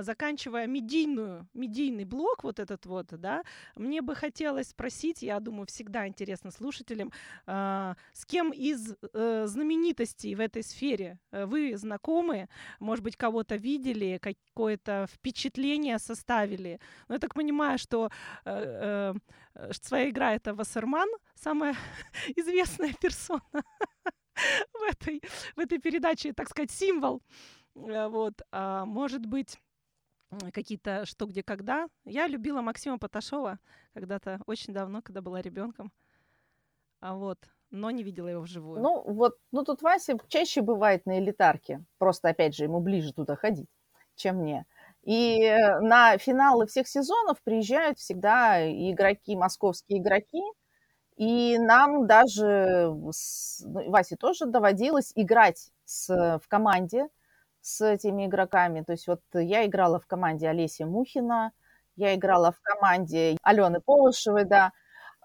[0.00, 3.42] заканчивая медийную, медийный блок вот этот вот, да,
[3.76, 7.12] мне бы хотелось спросить, я думаю, всегда интересно слушателям,
[7.46, 12.48] э, с кем из э, знаменитостей в этой сфере э, вы знакомы,
[12.78, 16.80] может быть, кого-то видели, какое-то впечатление составили.
[17.08, 18.10] Но я так понимаю, что
[18.44, 19.14] э,
[19.54, 21.74] э, своя игра это Вассерман, самая
[22.36, 25.20] известная персона в этой,
[25.56, 27.22] в этой передаче, так сказать, символ.
[27.74, 29.58] Э, вот, а, может быть,
[30.52, 31.88] какие-то «Что, где, когда».
[32.04, 33.58] Я любила Максима Поташова
[33.94, 35.92] когда-то, очень давно, когда была ребенком.
[37.00, 37.38] А вот,
[37.70, 38.80] но не видела его вживую.
[38.80, 41.82] Ну, вот, ну тут Вася чаще бывает на элитарке.
[41.98, 43.68] Просто, опять же, ему ближе туда ходить,
[44.16, 44.66] чем мне.
[45.02, 50.42] И э, на финалы всех сезонов приезжают всегда игроки, московские игроки.
[51.16, 57.08] И нам даже, с, ну, Васе тоже доводилось играть с, в команде
[57.60, 58.82] с этими игроками.
[58.82, 61.52] То есть вот я играла в команде Олеси Мухина,
[61.96, 64.72] я играла в команде Алены Полышевой, да.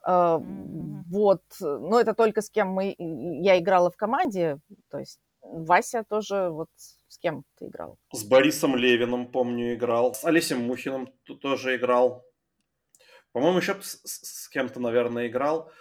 [0.07, 1.01] Mm-hmm.
[1.09, 4.59] Вот, но это только с кем мы, я играла в команде,
[4.91, 6.69] то есть Вася тоже вот
[7.07, 7.97] с кем ты играл?
[8.11, 10.13] С Борисом Левиным, помню, играл.
[10.13, 12.25] С Олесем Мухиным тоже играл.
[13.31, 15.71] По-моему, еще с, с кем-то, наверное, играл.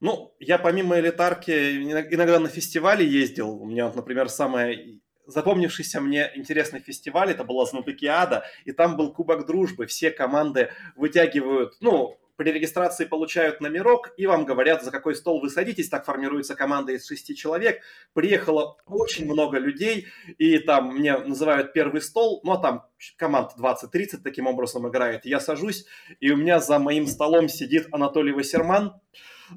[0.00, 3.50] Ну, я помимо элитарки иногда на фестивале ездил.
[3.50, 4.76] У меня, например, самая
[5.26, 11.74] запомнившийся мне интересный фестиваль, это была Знатокиада, и там был Кубок Дружбы, все команды вытягивают,
[11.80, 16.54] ну, при регистрации получают номерок, и вам говорят, за какой стол вы садитесь, так формируется
[16.54, 17.82] команда из шести человек.
[18.14, 20.06] Приехало очень много людей,
[20.38, 25.24] и там мне называют первый стол, ну, а там команд 20-30 таким образом играет.
[25.24, 25.84] Я сажусь,
[26.20, 28.94] и у меня за моим столом сидит Анатолий Вассерман,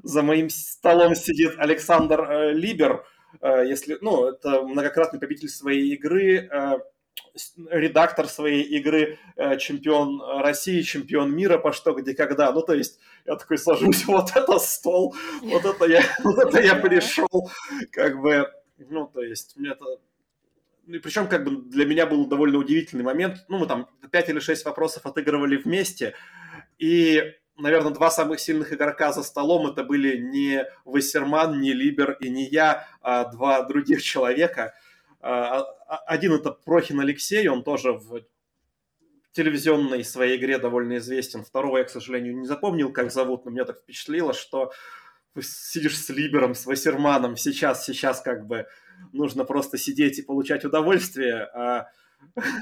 [0.02, 3.04] за моим столом сидит Александр э, Либер,
[3.42, 6.78] если, ну, это многократный победитель своей игры, э,
[7.70, 12.50] редактор своей игры, э, чемпион России, чемпион мира по что, где, когда.
[12.52, 16.74] Ну, то есть я такой сажусь, вот это стол, вот это я, вот это я
[16.76, 17.50] пришел,
[17.92, 19.84] как бы, ну, то есть мне это...
[20.86, 23.44] И причем, как бы, для меня был довольно удивительный момент.
[23.48, 26.14] Ну, мы там 5 или 6 вопросов отыгрывали вместе,
[26.78, 32.28] и наверное, два самых сильных игрока за столом это были не Вассерман, не Либер и
[32.28, 34.74] не я, а два других человека.
[35.20, 38.22] А, а, один это Прохин Алексей, он тоже в
[39.32, 41.44] телевизионной своей игре довольно известен.
[41.44, 44.72] Второго я, к сожалению, не запомнил, как зовут, но меня так впечатлило, что
[45.38, 48.66] сидишь с Либером, с Вассерманом, сейчас, сейчас как бы
[49.12, 51.88] нужно просто сидеть и получать удовольствие, а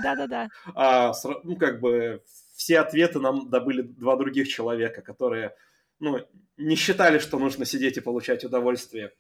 [0.02, 0.48] да-да-да.
[0.74, 1.12] А,
[1.44, 2.22] ну, как бы
[2.54, 5.54] все ответы нам добыли два других человека, которые,
[5.98, 6.20] ну,
[6.56, 9.12] не считали, что нужно сидеть и получать удовольствие.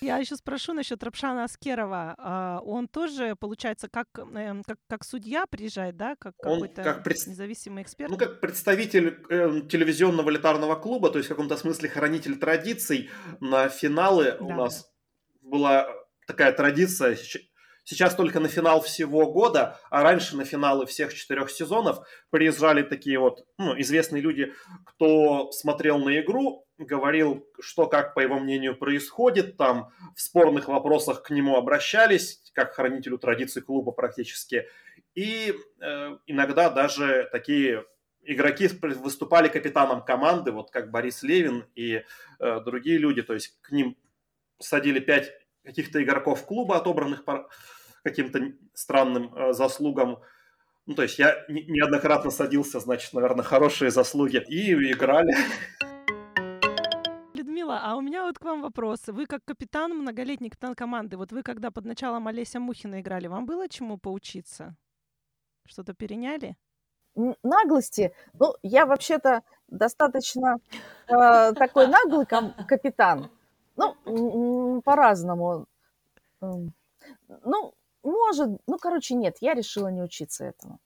[0.00, 2.14] Я еще спрошу насчет Рапшана Аскерова.
[2.18, 6.14] А, он тоже, получается, как, эм, как, как судья приезжает, да?
[6.16, 7.26] Как какой-то как пред...
[7.26, 8.10] независимый эксперт?
[8.10, 13.08] Ну, как представитель э, телевизионного элитарного клуба, то есть в каком-то смысле хранитель традиций.
[13.40, 14.44] На финалы да.
[14.44, 14.92] у нас
[15.40, 15.88] была
[16.26, 17.16] такая традиция
[17.84, 21.98] Сейчас только на финал всего года, а раньше на финалы всех четырех сезонов
[22.30, 24.54] приезжали такие вот ну, известные люди,
[24.86, 31.22] кто смотрел на игру, говорил, что как, по его мнению, происходит, там в спорных вопросах
[31.22, 34.66] к нему обращались, как хранителю традиций клуба практически.
[35.14, 37.84] И э, иногда даже такие
[38.22, 42.02] игроки выступали капитаном команды, вот как Борис Левин и
[42.40, 43.96] э, другие люди, то есть к ним
[44.58, 45.32] садили пять
[45.64, 47.48] каких-то игроков клуба, отобранных по
[48.02, 50.18] каким-то странным э, заслугам.
[50.86, 54.44] Ну, то есть я неоднократно садился, значит, наверное, хорошие заслуги.
[54.48, 55.34] И играли.
[57.32, 59.00] Людмила, а у меня вот к вам вопрос.
[59.06, 63.46] Вы как капитан, многолетний капитан команды, вот вы когда под началом Олеся Мухина играли, вам
[63.46, 64.76] было чему поучиться?
[65.66, 66.56] Что-то переняли?
[67.42, 68.12] Наглости?
[68.34, 70.56] Ну, я вообще-то достаточно
[71.08, 73.30] э, такой наглый капитан.
[73.76, 75.66] Ну, по-разному.
[76.40, 80.78] Ну, может, ну, короче, нет, я решила не учиться этому.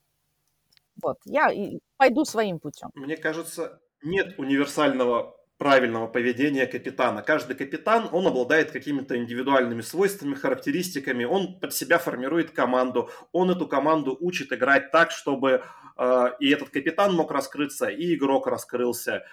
[1.01, 1.51] Вот, я
[1.97, 2.89] пойду своим путем.
[2.95, 7.21] Мне кажется, нет универсального правильного поведения капитана.
[7.21, 13.67] Каждый капитан, он обладает какими-то индивидуальными свойствами, характеристиками, он под себя формирует команду, он эту
[13.67, 15.63] команду учит играть так, чтобы
[15.97, 19.25] э, и этот капитан мог раскрыться, и игрок раскрылся.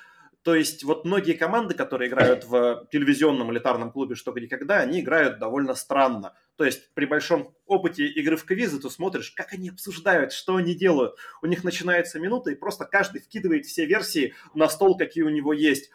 [0.46, 5.00] То есть вот многие команды, которые играют в телевизионном элитарном клубе «Что, где, когда», они
[5.00, 6.34] играют довольно странно.
[6.54, 10.76] То есть при большом опыте игры в квизы ты смотришь, как они обсуждают, что они
[10.76, 11.16] делают.
[11.42, 15.52] У них начинается минута, и просто каждый вкидывает все версии на стол, какие у него
[15.52, 15.90] есть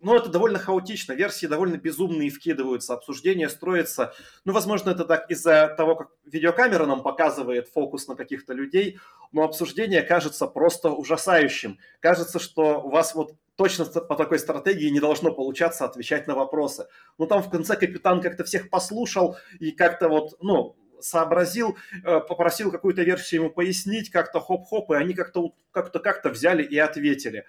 [0.00, 4.14] ну, это довольно хаотично, версии довольно безумные вкидываются, обсуждение строится.
[4.44, 8.98] Ну, возможно, это так из-за того, как видеокамера нам показывает фокус на каких-то людей,
[9.32, 11.78] но обсуждение кажется просто ужасающим.
[12.00, 16.86] Кажется, что у вас вот точно по такой стратегии не должно получаться отвечать на вопросы.
[17.18, 22.70] Ну, там в конце капитан как-то всех послушал и как-то вот, ну, сообразил, э, попросил
[22.70, 27.46] какую-то версию ему пояснить, как-то хоп-хоп, и они как-то как-то как-то взяли и ответили.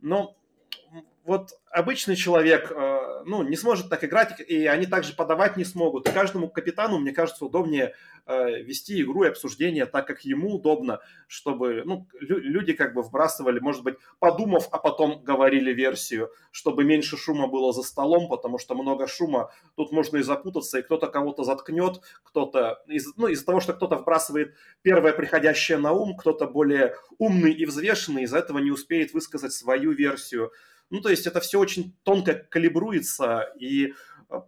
[0.00, 0.36] Но
[1.24, 6.06] вот обычный человек, э, ну, не сможет так играть, и они также подавать не смогут.
[6.06, 7.94] И каждому капитану, мне кажется, удобнее
[8.26, 13.58] э, вести игру и обсуждение так, как ему удобно, чтобы, ну, люди как бы вбрасывали,
[13.58, 18.74] может быть, подумав, а потом говорили версию, чтобы меньше шума было за столом, потому что
[18.74, 23.60] много шума, тут можно и запутаться, и кто-то кого-то заткнет, кто-то, из, ну, из-за того,
[23.60, 28.70] что кто-то вбрасывает первое приходящее на ум, кто-то более умный и взвешенный, из-за этого не
[28.70, 30.52] успеет высказать свою версию,
[30.90, 33.94] ну, то есть это все очень тонко калибруется, и
[34.30, 34.40] э,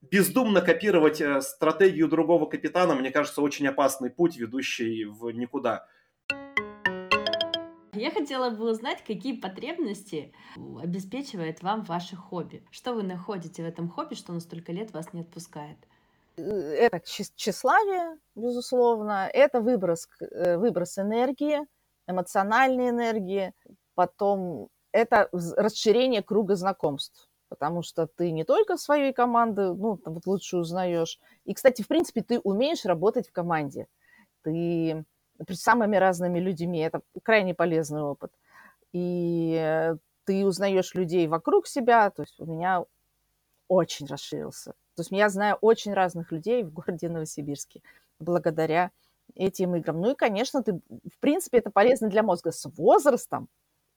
[0.00, 5.86] бездумно копировать э, стратегию другого капитана, мне кажется, очень опасный путь, ведущий в никуда.
[7.94, 10.32] Я хотела бы узнать, какие потребности
[10.80, 12.64] обеспечивает вам ваше хобби.
[12.70, 15.78] Что вы находите в этом хобби, что на столько лет вас не отпускает?
[16.36, 21.60] Э, это тщеславие, безусловно, это выброс, выброс энергии,
[22.06, 23.52] эмоциональной энергии,
[23.94, 30.56] потом это расширение круга знакомств, потому что ты не только своей команды, ну, вот лучше
[30.58, 31.18] узнаешь.
[31.44, 33.86] И, кстати, в принципе, ты умеешь работать в команде.
[34.42, 35.04] Ты
[35.48, 36.80] с самыми разными людьми.
[36.80, 38.32] Это крайне полезный опыт.
[38.92, 42.10] И ты узнаешь людей вокруг себя.
[42.10, 42.84] То есть у меня
[43.68, 44.72] очень расширился.
[44.94, 47.82] То есть я знаю очень разных людей в городе Новосибирске
[48.18, 48.90] благодаря
[49.34, 50.00] этим играм.
[50.00, 52.50] Ну и, конечно, ты, в принципе, это полезно для мозга.
[52.50, 53.48] С возрастом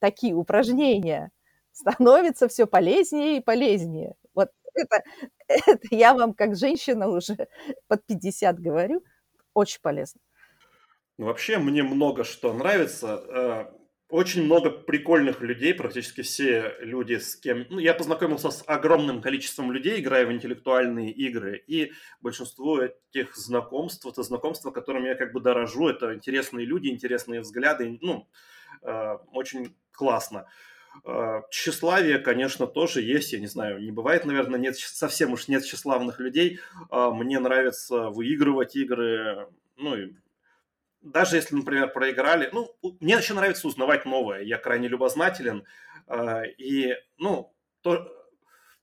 [0.01, 1.31] такие упражнения,
[1.71, 4.15] становится все полезнее и полезнее.
[4.33, 5.03] Вот это,
[5.47, 7.47] это я вам как женщина уже
[7.87, 9.03] под 50 говорю,
[9.53, 10.19] очень полезно.
[11.17, 13.23] Ну, вообще мне много что нравится.
[13.29, 17.65] Э, очень много прикольных людей, практически все люди, с кем...
[17.69, 24.05] Ну, я познакомился с огромным количеством людей, играя в интеллектуальные игры, и большинство этих знакомств,
[24.05, 28.27] это знакомства, которыми я как бы дорожу, это интересные люди, интересные взгляды, ну,
[28.81, 30.47] очень классно.
[31.05, 35.63] Э, тщеславие, конечно, тоже есть, я не знаю, не бывает, наверное, нет, совсем уж нет
[35.63, 36.59] тщеславных людей.
[36.91, 40.13] Э, мне нравится выигрывать игры, ну, и
[41.01, 45.65] даже если, например, проиграли, ну, мне еще нравится узнавать новое, я крайне любознателен,
[46.59, 48.07] и, ну, то,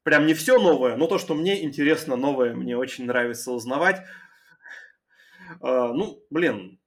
[0.03, 4.03] прям не все новое, но то, что мне интересно новое, мне очень нравится узнавать.
[5.61, 6.78] Ну, блин,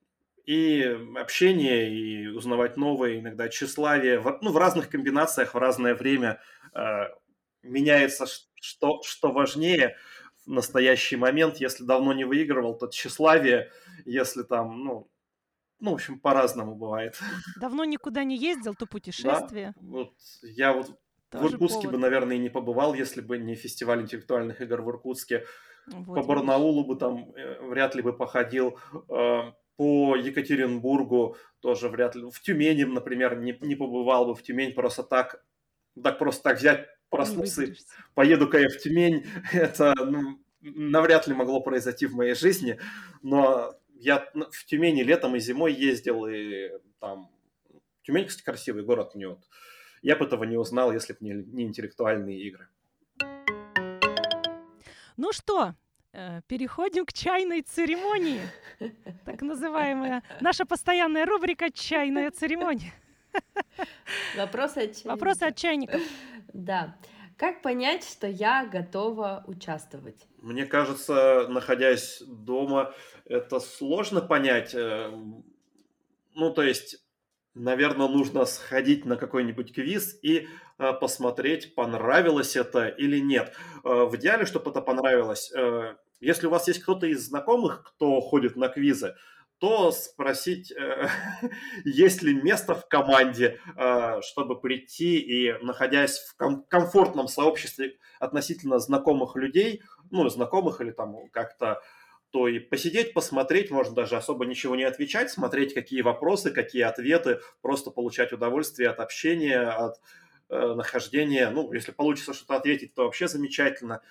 [0.46, 0.84] и
[1.16, 6.40] общение, и узнавать новое, иногда тщеславие, в, ну, в разных комбинациях, в разное время
[6.74, 7.08] э,
[7.64, 8.26] меняется,
[8.56, 9.96] что, что важнее
[10.46, 11.58] в настоящий момент.
[11.58, 13.72] Если давно не выигрывал, то тщеславие,
[14.06, 15.12] если там, ну,
[15.80, 17.20] ну, в общем, по-разному бывает.
[17.60, 19.74] Давно никуда не ездил, то путешествие.
[19.76, 20.14] Да, вот
[20.44, 21.00] я вот
[21.32, 21.96] Тоже в Иркутске повод.
[21.96, 25.46] бы, наверное, и не побывал, если бы не фестиваль интеллектуальных игр в Иркутске.
[25.88, 28.78] Вот, по Барнаулу бы там э, вряд ли бы походил.
[29.10, 32.30] Э, по Екатеринбургу тоже вряд ли.
[32.30, 35.44] В Тюмени, например, не, не побывал бы в Тюмень просто так.
[36.02, 37.66] Так просто так взять, проснуться,
[38.14, 39.26] поеду-ка я в Тюмень.
[39.54, 42.80] Это ну, навряд ли могло произойти в моей жизни.
[43.22, 47.30] Но я в Тюмени летом и зимой ездил, и там...
[48.04, 49.14] Тюмень, кстати, красивый город.
[49.16, 49.44] Мне вот...
[50.02, 52.68] Я бы этого не узнал, если бы не, не интеллектуальные игры.
[55.18, 55.76] Ну что,
[56.48, 58.42] переходим к чайной церемонии.
[59.26, 62.94] Так называемая наша постоянная рубрика «Чайная церемония».
[64.36, 65.06] Вопросы от чайников.
[65.06, 66.02] Вопросы от чайников.
[66.54, 66.96] Да.
[67.38, 70.28] Как понять, что я готова участвовать?
[70.42, 72.94] Мне кажется, находясь дома,
[73.26, 74.76] это сложно понять.
[74.76, 75.12] Э,
[76.36, 77.04] ну, то есть,
[77.54, 80.48] наверное, нужно сходить на какой-нибудь квиз и
[80.78, 83.54] э, посмотреть, понравилось это или нет.
[83.84, 85.52] Э, в идеале, чтобы это понравилось.
[86.22, 89.16] Если у вас есть кто-то из знакомых, кто ходит на квизы,
[89.62, 91.08] то спросить, э,
[91.86, 98.80] есть ли место в команде, э, чтобы прийти и, находясь в ком- комфортном сообществе относительно
[98.80, 101.82] знакомых людей, ну, знакомых или там как-то,
[102.32, 107.42] то и посидеть, посмотреть, можно даже особо ничего не отвечать, смотреть, какие вопросы, какие ответы,
[107.62, 110.00] просто получать удовольствие от общения, от
[110.50, 111.50] э, нахождения.
[111.50, 114.02] Ну, если получится что-то ответить, то вообще замечательно.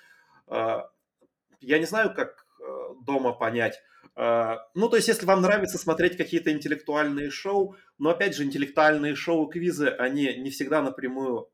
[0.47, 0.83] Э,
[1.59, 3.81] я не знаю, как э, дома понять,
[4.15, 9.15] а, ну, то есть, если вам нравится смотреть какие-то интеллектуальные шоу, но, опять же, интеллектуальные
[9.15, 11.49] шоу-квизы, они не всегда напрямую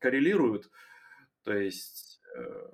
[0.00, 0.70] коррелируют.
[1.44, 2.68] То есть, э,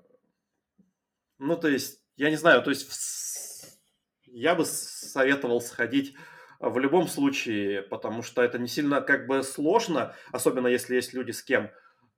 [1.38, 3.78] ну, то есть, я не знаю, то есть,
[4.26, 6.14] я бы советовал сходить
[6.58, 11.30] в любом случае, потому что это не сильно как бы сложно, особенно если есть люди
[11.30, 11.70] с кем.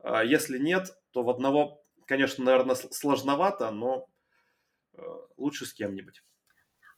[0.02, 4.06] А если нет, то в одного, конечно, наверное, сложновато, но
[4.94, 5.02] э,
[5.36, 6.22] лучше с кем-нибудь.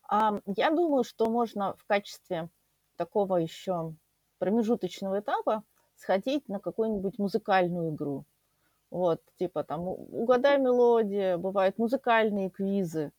[0.09, 2.51] Я думаю, что можно в качестве
[2.97, 3.97] такого еще
[4.39, 5.65] промежуточного этапа
[5.97, 8.27] сходить на какую-нибудь музыкальную игру.
[8.93, 13.11] Вот, типа там угадай мелодию, бывают музыкальные квизы.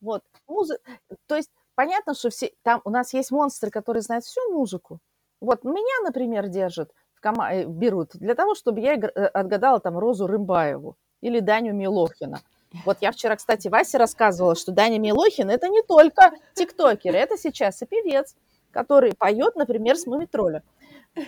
[0.00, 0.80] Вот, музы...
[1.28, 4.98] то есть понятно, что все там у нас есть монстры, которые знают всю музыку.
[5.40, 7.54] Вот меня, например, держат в кома...
[7.54, 12.40] Э, берут для того, чтобы я э, отгадала там Розу Рымбаеву или Даню Милохина.
[12.84, 17.80] Вот я вчера, кстати, Васе рассказывала, что Даня Милохин– это не только тиктокер, это сейчас
[17.82, 18.34] и певец,
[18.72, 20.64] который поет, например, с Мумитроля.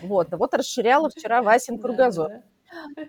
[0.03, 2.42] Вот, вот расширяла вчера Васин кругозор.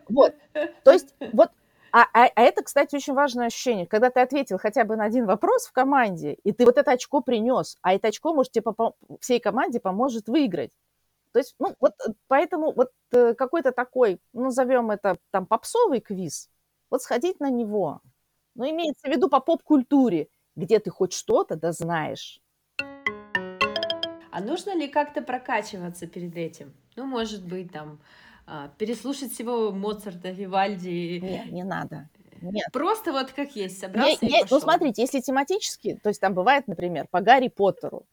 [0.09, 0.36] Вот,
[0.84, 1.51] то есть вот
[1.95, 5.28] а, а, а это, кстати, очень важное ощущение, когда ты ответил хотя бы на один
[5.28, 8.95] вопрос в команде, и ты вот это очко принес, а это очко, может, тебе по
[9.22, 10.72] всей команде поможет выиграть.
[11.34, 11.93] То есть, ну, вот
[12.28, 16.49] поэтому вот э, какой-то такой, назовем это там попсовый квиз,
[16.89, 18.01] вот сходить на него,
[18.55, 22.39] но имеется в виду по поп-культуре, где ты хоть что-то да знаешь.
[24.32, 26.74] А нужно ли как-то прокачиваться перед этим?
[26.95, 27.99] Ну, может быть, там,
[28.78, 31.20] переслушать всего Моцарта, Вивальди.
[31.20, 32.10] Нет, не надо.
[32.41, 32.68] Нет.
[32.74, 34.58] Просто вот как есть, собрался я, и пошел.
[34.58, 38.06] Ну, смотрите, если тематически, то есть там бывает, например, по Гарри Поттеру.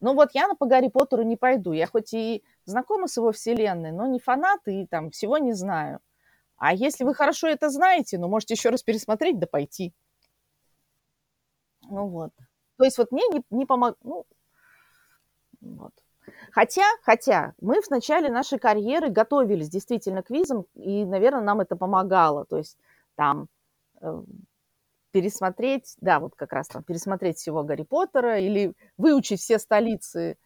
[0.00, 1.72] Ну, вот я на по Гарри Поттеру не пойду.
[1.72, 6.00] Я хоть и знакома с его вселенной, но не фанат и там всего не знаю.
[6.56, 9.92] А если вы хорошо это знаете, ну, можете еще раз пересмотреть да пойти.
[11.82, 12.32] Ну вот.
[12.78, 13.96] То есть вот мне не, не помог...
[14.02, 14.24] Ну,
[15.60, 15.92] вот.
[16.50, 21.76] Хотя, хотя, мы в начале нашей карьеры готовились действительно к визам, и, наверное, нам это
[21.76, 22.44] помогало.
[22.44, 22.76] То есть
[23.14, 23.48] там
[24.00, 24.22] э,
[25.12, 30.36] пересмотреть, да, вот как раз там пересмотреть всего Гарри Поттера или выучить все столицы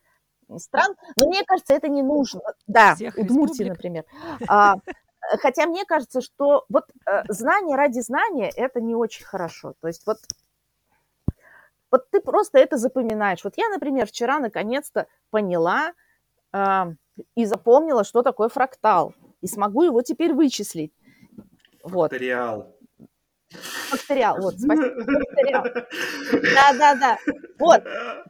[0.58, 0.94] стран.
[1.16, 2.40] Но мне кажется, это не нужно.
[2.66, 4.04] Да, Всех Удмуртии, например.
[4.48, 4.74] А,
[5.40, 9.74] Хотя мне кажется, что вот э, знание ради знания– это не очень хорошо.
[9.80, 10.18] То есть вот,
[11.97, 13.42] вот ты просто это запоминаешь.
[13.42, 15.92] Вот я, например, вчера наконец-то поняла
[16.53, 16.84] э,
[17.34, 19.14] и запомнила, что такое фрактал.
[19.40, 20.92] И смогу его теперь вычислить.
[21.82, 22.11] Вот.
[22.11, 22.74] Факториал.
[23.90, 25.05] Факториал, вот, спасибо.
[25.05, 25.64] Факториал.
[26.55, 27.18] Да, да, да.
[27.59, 27.82] Вот,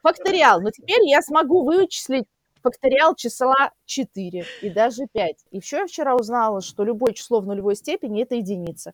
[0.02, 0.60] факториал.
[0.60, 2.26] Но теперь я смогу вычислить
[2.62, 5.36] факториал числа 4 и даже 5.
[5.50, 8.92] И еще я вчера узнала, что любое число в нулевой степени– это единица.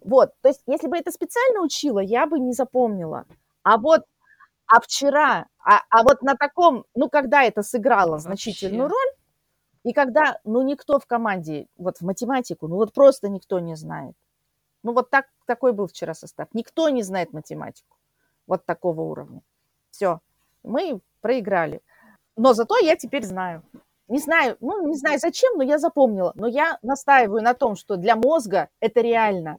[0.00, 3.24] Вот, то есть если бы это специально учила, я бы не запомнила.
[3.62, 4.02] А вот,
[4.66, 8.24] а вчера, а, а вот на таком, ну, когда это сыграло Вообще.
[8.24, 9.12] значительную роль,
[9.84, 14.14] и когда, ну, никто в команде, вот в математику, ну, вот просто никто не знает.
[14.82, 16.48] Ну, вот так, такой был вчера состав.
[16.52, 17.96] Никто не знает математику
[18.46, 19.42] вот такого уровня.
[19.90, 20.20] Все,
[20.62, 21.80] мы проиграли.
[22.36, 23.62] Но зато я теперь знаю.
[24.08, 26.32] Не знаю, ну, не знаю зачем, но я запомнила.
[26.34, 29.58] Но я настаиваю на том, что для мозга это реально.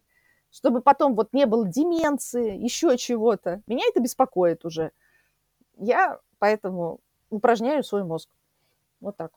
[0.54, 3.64] Чтобы потом вот не было деменции, еще чего-то.
[3.66, 4.91] Меня это беспокоит уже.
[5.78, 6.99] Я поэтому
[7.32, 8.30] упражняю свой мозг.
[8.99, 9.34] Вот так.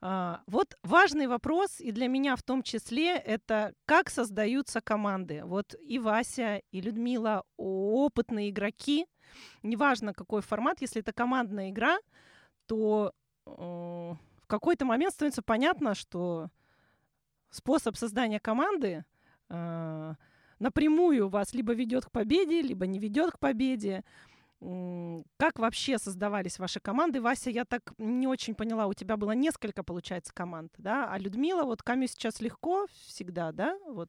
[0.00, 5.42] А, вот важный вопрос, и для меня в том числе, это как создаются команды.
[5.44, 9.06] Вот и Вася, и Людмила опытные игроки.
[9.62, 11.98] Неважно, какой формат, если это командная игра,
[12.66, 13.12] то
[13.46, 16.48] э, в какой-то момент становится понятно, что
[17.52, 19.04] способ создания команды
[19.48, 20.14] э,
[20.58, 24.02] напрямую вас либо ведет к победе, либо не ведет к победе.
[25.38, 27.20] Как вообще создавались ваши команды?
[27.20, 31.08] Вася, я так не очень поняла, у тебя было несколько, получается, команд, да?
[31.10, 33.76] А Людмила, вот Камю сейчас легко всегда, да?
[33.88, 34.08] Вот.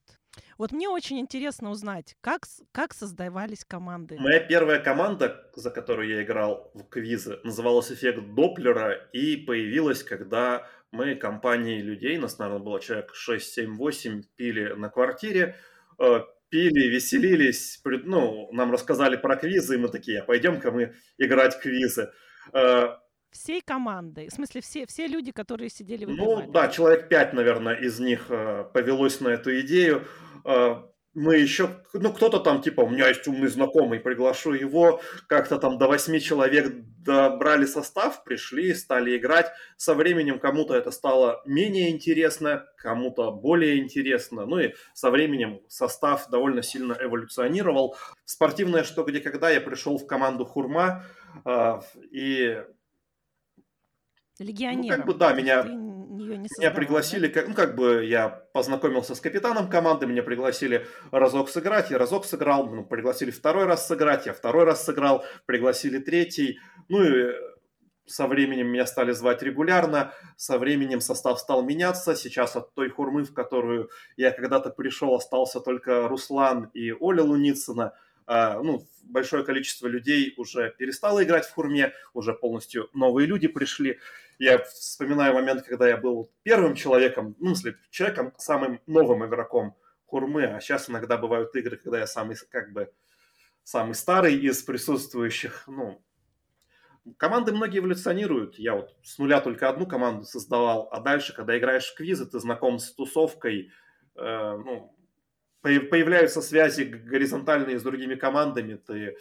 [0.60, 4.18] Вот мне очень интересно узнать, как, как создавались команды.
[4.20, 10.68] Моя первая команда, за которую я играл в квизы, называлась «Эффект Доплера» и появилась, когда
[10.94, 15.58] мы компанией людей, нас, наверное, было человек 6, 7, 8, пили на квартире,
[16.00, 16.20] э,
[16.50, 22.12] пили, веселились, ну, нам рассказали про квизы, и мы такие, пойдем-ка мы играть квизы.
[22.54, 22.89] Э,
[23.32, 27.74] Всей командой, в смысле все, все люди, которые сидели в Ну да, человек пять, наверное,
[27.74, 30.06] из них э, повелось на эту идею.
[31.14, 35.78] Мы еще, ну, кто-то там, типа, у меня есть умный знакомый, приглашу его, как-то там
[35.78, 39.51] до восьми человек добрали состав, пришли, стали играть.
[39.78, 44.45] Со временем кому-то это стало менее интересно, кому-то более интересно.
[44.45, 47.95] Ну и со временем состав довольно сильно эволюционировал.
[48.26, 51.03] Спортивное что, где, когда я пришел в команду Хурма,
[51.45, 51.80] э,
[52.11, 52.64] и
[54.39, 54.82] Легионером.
[54.82, 55.64] Ну, как бы, да, меня,
[56.14, 57.34] не меня пригласили, да?
[57.34, 62.26] как, ну, как бы я познакомился с капитаном команды, меня пригласили разок сыграть, я разок
[62.26, 67.34] сыграл, ну, пригласили второй раз сыграть, я второй раз сыграл, пригласили третий, ну и
[68.05, 73.24] со временем меня стали звать регулярно, со временем состав стал меняться, сейчас от той хурмы,
[73.24, 77.93] в которую я когда-то пришел, остался только Руслан и Оля Луницына,
[78.28, 83.99] ну, большое количество людей уже перестало играть в хурме, уже полностью новые люди пришли.
[84.39, 90.45] Я вспоминаю момент, когда я был первым человеком, ну, смысле, человеком, самым новым игроком хурмы,
[90.45, 92.91] а сейчас иногда бывают игры, когда я самый, как бы,
[93.63, 96.01] самый старый из присутствующих, ну,
[97.17, 98.57] Команды многие эволюционируют.
[98.57, 102.39] Я вот с нуля только одну команду создавал, а дальше, когда играешь в квизы, ты
[102.39, 103.71] знаком с тусовкой,
[104.15, 104.95] э, ну,
[105.64, 109.16] появляются связи горизонтальные с другими командами, ты,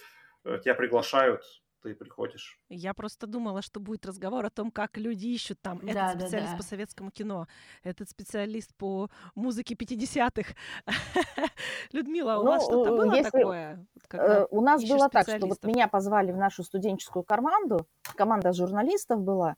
[0.45, 1.43] э, тебя приглашают,
[1.83, 2.59] ты приходишь.
[2.69, 5.79] Я просто думала, что будет разговор о том, как люди ищут там.
[5.79, 6.57] Да, Этот да, специалист да.
[6.57, 7.47] по советскому кино,
[7.85, 10.55] этот специалист по музыке 50-х.
[11.93, 13.87] Людмила, у ну, вас что-то было такое?
[14.13, 17.87] Э, у нас было так, что вот меня позвали в нашу студенческую команду,
[18.17, 19.55] команда журналистов была,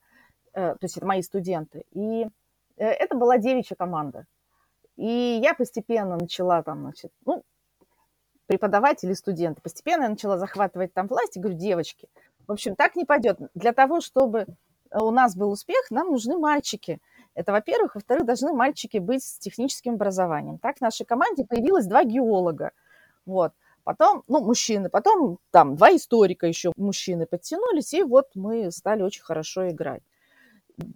[0.53, 2.27] э, то есть это мои студенты, и
[2.77, 4.27] это была девичья команда.
[4.97, 7.43] И я постепенно начала там, значит, ну,
[8.47, 12.09] преподаватели, студенты, постепенно я начала захватывать там власть и говорю, девочки,
[12.47, 13.39] в общем, так не пойдет.
[13.55, 14.47] Для того, чтобы
[14.93, 17.01] у нас был успех, нам нужны мальчики.
[17.35, 17.95] Это, во-первых.
[17.95, 20.59] Во-вторых, должны мальчики быть с техническим образованием.
[20.59, 22.73] Так в нашей команде появилось два геолога.
[23.27, 23.53] Вот.
[23.83, 29.23] Потом, ну, мужчины, потом там два историка еще мужчины подтянулись, и вот мы стали очень
[29.23, 30.03] хорошо играть.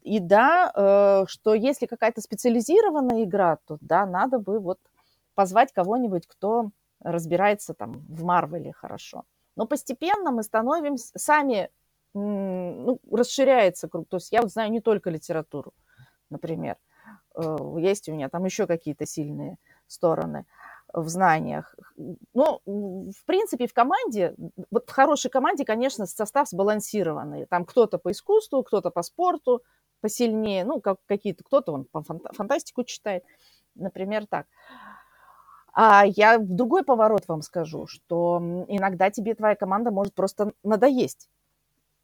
[0.02, 4.78] И да, э, что если какая-то специализированная игра, то да, надо бы вот
[5.34, 6.70] позвать кого-нибудь, кто
[7.00, 9.24] разбирается там в Марвеле хорошо.
[9.54, 11.70] Но постепенно мы становимся сами,
[12.12, 14.08] ну, расширяется круг.
[14.08, 15.72] То есть я вот знаю не только литературу,
[16.30, 16.76] например.
[17.36, 20.44] Э, есть у меня там еще какие-то сильные стороны
[20.92, 21.74] в знаниях.
[22.34, 24.34] Но, в принципе, в команде,
[24.70, 27.46] вот в хорошей команде, конечно, состав сбалансированный.
[27.46, 29.62] Там кто-то по искусству, кто-то по спорту
[30.00, 33.24] посильнее, ну, как какие-то, кто-то он по фантастику читает,
[33.74, 34.46] например, так.
[35.72, 41.28] А я в другой поворот вам скажу, что иногда тебе твоя команда может просто надоесть.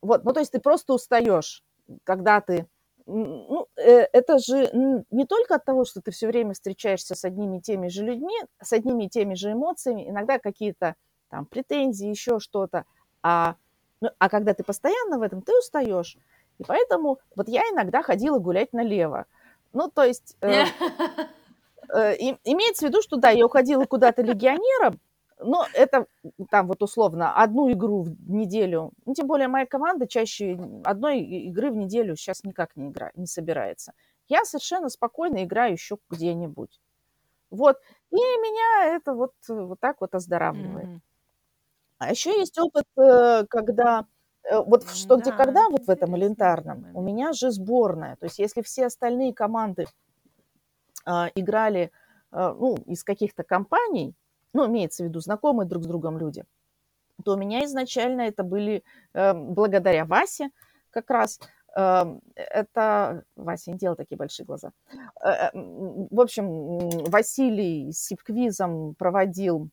[0.03, 1.65] Вот, ну, то есть ты просто устаешь,
[2.05, 2.67] когда ты
[3.07, 4.71] ну, э, это же
[5.11, 8.35] не только от того, что ты все время встречаешься с одними и теми же людьми,
[8.63, 10.95] с одними и теми же эмоциями, иногда какие-то
[11.29, 12.85] там претензии, еще что-то,
[13.23, 13.57] а,
[14.01, 16.17] ну, а когда ты постоянно в этом, ты устаешь.
[16.59, 19.27] И поэтому вот я иногда ходила гулять налево.
[19.73, 20.65] Ну, то есть э,
[21.95, 25.01] э, имеется в виду, что да, я уходила куда-то легионером,
[25.45, 26.07] но это
[26.51, 28.93] там вот условно одну игру в неделю.
[29.05, 33.27] Ну, тем более моя команда чаще одной игры в неделю сейчас никак не играет, не
[33.27, 33.93] собирается.
[34.29, 36.81] Я совершенно спокойно играю еще где-нибудь.
[37.51, 37.79] Вот.
[38.11, 40.87] И меня это вот, вот так вот оздоравливает.
[40.87, 41.01] Mm-hmm.
[41.99, 44.07] А еще есть опыт, э, когда
[44.51, 48.17] э, вот что, где, когда, вот в этом элементарном, у меня же сборная.
[48.17, 49.87] То есть если все остальные команды
[51.05, 51.93] а, играли
[52.33, 54.17] ну, из каких-то компаний,
[54.55, 56.45] ну, имеется в виду знакомые друг с другом люди,
[57.25, 58.83] то у меня изначально это были
[59.13, 60.51] благодаря Васе
[60.91, 61.39] как раз,
[61.75, 63.25] это...
[63.37, 64.71] Вася, не делай такие большие глаза.
[65.23, 69.69] В общем, Василий с сипквизом проводил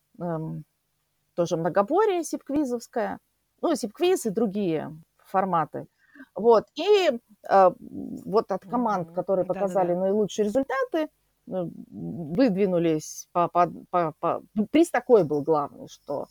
[1.35, 3.19] тоже многоборье сипквизовское,
[3.61, 5.87] ну, сипквиз и другие форматы.
[6.35, 6.67] Вот.
[6.75, 7.19] И
[7.49, 10.05] э, вот от команд, которые показали Да-да-да.
[10.05, 11.07] наилучшие результаты, э,
[11.45, 14.43] выдвинулись по, по, по, по...
[14.71, 16.27] Приз такой был главный, что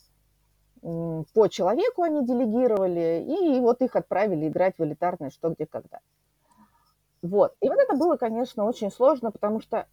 [0.81, 5.99] по человеку они делегировали, и вот их отправили играть в элитарное «Что, где, когда».
[7.21, 7.55] Вот.
[7.61, 9.85] И вот это было, конечно, очень сложно, потому что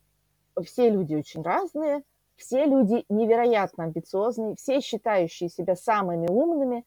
[0.65, 2.03] все люди очень разные,
[2.37, 6.85] все люди невероятно амбициозные, все считающие себя самыми умными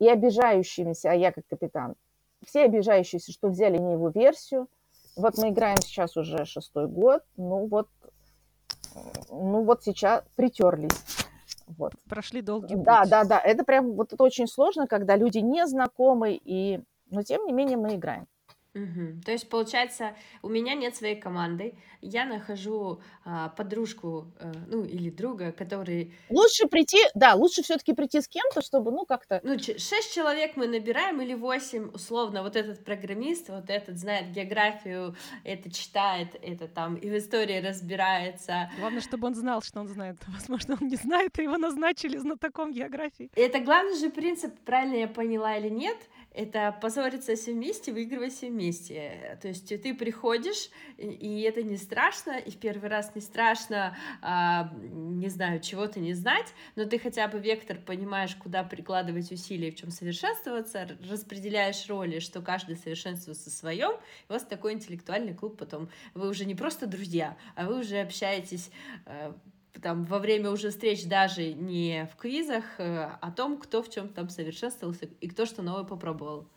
[0.00, 1.94] и обижающимися, а я как капитан,
[2.44, 4.68] все обижающиеся, что взяли не его версию.
[5.16, 7.88] Вот мы играем сейчас уже шестой год, ну вот,
[9.30, 10.90] ну вот сейчас притерлись.
[11.76, 11.92] Вот.
[12.08, 12.84] Прошли долгий путь.
[12.84, 13.38] Да, да, да.
[13.38, 16.80] Это прям вот это очень сложно, когда люди не знакомы, и,
[17.10, 18.26] но тем не менее мы играем.
[18.74, 19.20] Мгм.
[19.22, 25.10] То есть, получается, у меня нет своей команды, я нахожу а, подружку, э, ну, или
[25.10, 29.40] друга, который, Лучше прийти, да, лучше все-таки прийти с кем-то, чтобы, ну, как-то...
[29.42, 35.16] ну, шесть человек мы набираем или восемь, условно, вот этот программист, вот этот знает географию,
[35.44, 38.70] это читает, это там и в истории разбирается.
[38.78, 40.16] Главное, чтобы он знал, что он знает.
[40.28, 43.30] Возможно, он не знает, и его назначили знатоком географии.
[43.34, 45.96] Это главный же принцип, правильно я поняла или нет,
[46.32, 48.59] это позориться все вместе, выигрывать все вместе.
[48.68, 54.72] То есть ты приходишь, и это не страшно, и в первый раз не страшно, а,
[54.80, 56.46] не знаю, чего-то не знать,
[56.76, 62.42] но ты хотя бы вектор понимаешь, куда прикладывать усилия, в чем совершенствоваться, распределяешь роли, что
[62.42, 65.88] каждый совершенствуется в своем, и у вас такой интеллектуальный клуб потом.
[66.14, 68.70] Вы уже не просто друзья, а вы уже общаетесь
[69.06, 69.32] э,
[69.82, 74.08] там во время уже встреч даже не в квизах, э, о том, кто в чем
[74.08, 76.48] там совершенствовался и кто что новое попробовал.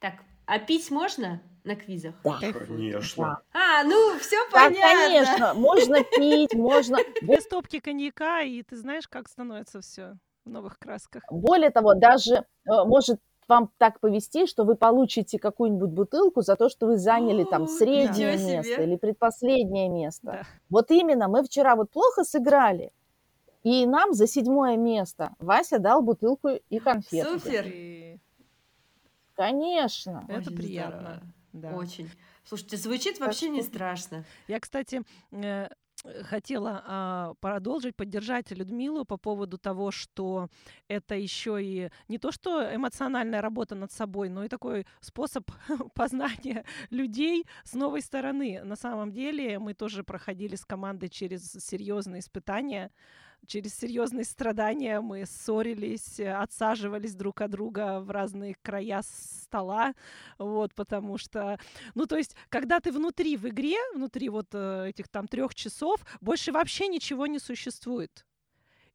[0.00, 0.14] Так,
[0.46, 2.14] а пить можно на квизах?
[2.24, 3.40] Да, конечно.
[3.52, 4.80] А, ну, все понятно.
[4.80, 6.98] Да, конечно, можно пить, можно...
[7.22, 11.22] Две стопки коньяка, и ты знаешь, как становится все в новых красках.
[11.30, 16.68] Более того, даже э, может вам так повести, что вы получите какую-нибудь бутылку за то,
[16.68, 18.44] что вы заняли там среднее да.
[18.44, 20.26] место или предпоследнее место.
[20.26, 20.42] Да.
[20.68, 22.92] Вот именно, мы вчера вот плохо сыграли,
[23.62, 27.38] и нам за седьмое место Вася дал бутылку и конфеты.
[27.38, 28.20] Супер!
[29.36, 30.24] Конечно.
[30.28, 31.22] Это Очень приятно.
[31.52, 31.74] Да.
[31.74, 32.10] Очень.
[32.44, 34.24] Слушайте, звучит вообще не страшно.
[34.46, 35.68] Я, кстати, э,
[36.22, 40.48] хотела а, продолжить, поддержать Людмилу по поводу того, что
[40.88, 45.50] это еще и не то, что эмоциональная работа над собой, но и такой способ
[45.94, 48.60] познания людей с новой стороны.
[48.62, 52.90] На самом деле мы тоже проходили с командой через серьезные испытания,
[53.46, 59.94] через серьезные страдания мы ссорились, э, отсаживались друг от друга в разные края стола,
[60.38, 61.58] вот, потому что,
[61.94, 66.00] ну, то есть, когда ты внутри в игре, внутри вот э, этих там трех часов,
[66.20, 68.26] больше вообще ничего не существует.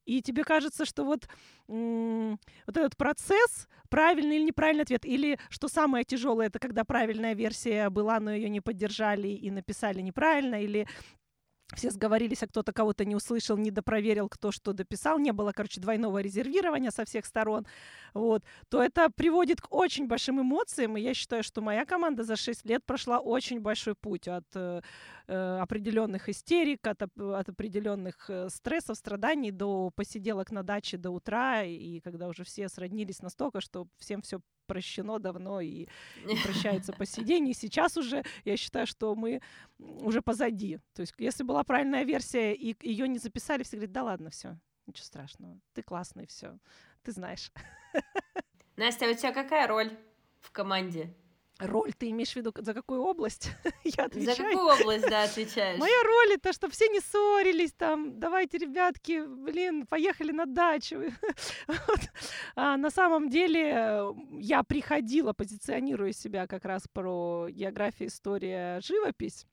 [0.05, 1.27] И тебе кажется, что вот,
[1.67, 2.37] вот
[2.77, 8.19] этот процесс, правильный или неправильный ответ, или что самое тяжелое, это когда правильная версия была,
[8.19, 10.87] но ее не поддержали и написали неправильно, или
[11.75, 15.81] все сговорились, а кто-то кого-то не услышал, не допроверил, кто что дописал, не было, короче,
[15.81, 17.65] двойного резервирования со всех сторон,
[18.13, 22.35] вот, то это приводит к очень большим эмоциям, и я считаю, что моя команда за
[22.35, 24.81] 6 лет прошла очень большой путь от э,
[25.27, 31.63] э определенных истерик, от, от определенных э, стрессов, страданий до посиделок на даче до утра,
[31.63, 34.39] и когда уже все сроднились настолько, что всем все
[34.71, 35.87] прощено давно и,
[36.29, 37.49] и прощается по сей день.
[37.49, 39.41] И сейчас уже я считаю, что мы
[39.79, 40.79] уже позади.
[40.93, 44.57] То есть, если была правильная версия и ее не записали, все говорят, да ладно, все,
[44.87, 46.57] ничего страшного, ты классный, все,
[47.03, 47.51] ты знаешь.
[48.75, 49.91] Настя, а у тебя какая роль
[50.39, 51.13] в команде?
[51.61, 53.51] Роль ты имеешь в виду за какую область?
[53.83, 54.35] Я отвечаю.
[54.35, 55.79] За какую область, да, отвечаешь?
[55.79, 61.03] Моя роль это, чтобы все не ссорились, там, давайте, ребятки, блин, поехали на дачу.
[61.67, 61.99] вот.
[62.55, 69.45] а, на самом деле я приходила, позиционируя себя как раз про географию, история, живопись,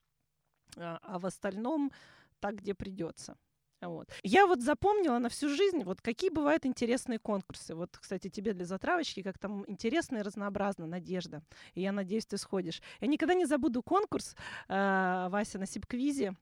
[0.79, 1.93] а в остальном
[2.41, 3.37] так, где придется.
[3.81, 4.09] Вот.
[4.24, 7.74] Я вот запомнила на всю жизнь, вот какие бывают интересные конкурсы.
[7.74, 11.43] Вот, кстати, тебе для затравочки, как там интересно и разнообразно, Надежда.
[11.74, 12.83] И я надеюсь, ты сходишь.
[13.01, 14.35] Я никогда не забуду конкурс
[14.68, 16.35] э, Вася на Сибквизе,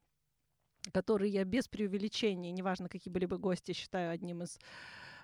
[0.93, 4.59] который я без преувеличения, неважно, какие были бы гости, считаю одним из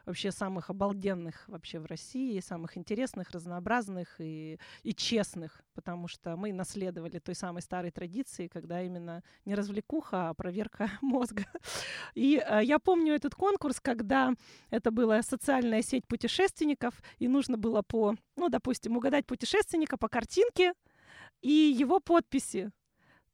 [0.05, 6.53] вообще самых обалденных вообще в России, самых интересных, разнообразных и, и честных, потому что мы
[6.53, 11.45] наследовали той самой старой традиции, когда именно не развлекуха, а проверка мозга.
[12.15, 14.35] И э, я помню этот конкурс, когда
[14.71, 20.73] это была социальная сеть путешественников, и нужно было по, ну, допустим, угадать путешественника по картинке
[21.41, 22.71] и его подписи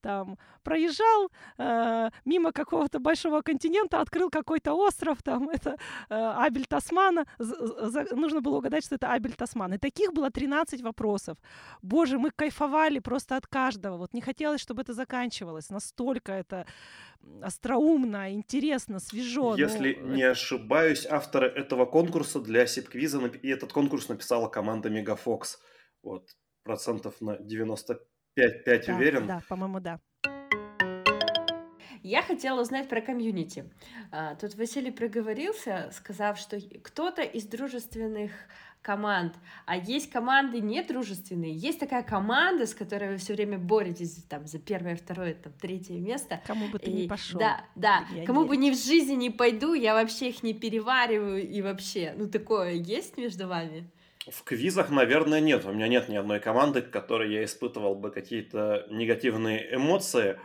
[0.00, 5.76] там проезжал э, мимо какого-то большого континента, открыл какой-то остров, там это
[6.10, 9.74] э, Абель Тасмана, за, за, нужно было угадать, что это Абель Тасман.
[9.74, 11.38] И таких было 13 вопросов.
[11.82, 13.96] Боже, мы кайфовали просто от каждого.
[13.96, 15.70] Вот не хотелось, чтобы это заканчивалось.
[15.70, 16.66] Настолько это
[17.42, 19.56] остроумно, интересно, свежо.
[19.56, 25.58] Если ну, не ошибаюсь, авторы этого конкурса для Сипквиза, и этот конкурс написала команда Мегафокс.
[26.02, 26.28] Вот,
[26.62, 27.98] процентов на 95
[28.38, 29.26] 5-5 да, уверен?
[29.26, 30.00] Да, по-моему, да.
[32.02, 33.64] Я хотела узнать про комьюнити.
[34.12, 38.30] А, тут Василий проговорился, сказав, что кто-то из дружественных
[38.82, 39.34] команд,
[39.66, 41.52] а есть команды недружественные.
[41.52, 45.98] Есть такая команда, с которой вы все время боретесь там, за первое, второе, там, третье
[45.98, 46.40] место.
[46.46, 47.38] Кому бы ты и, ни пошел.
[47.38, 48.06] Да, да.
[48.14, 48.48] Я Кому не...
[48.48, 52.14] бы ни в жизни не пойду, я вообще их не перевариваю и вообще.
[52.16, 53.90] Ну, такое есть между вами?
[54.30, 55.64] В квизах, наверное, нет.
[55.64, 60.38] У меня нет ни одной команды, к которой я испытывал бы какие-то негативные эмоции.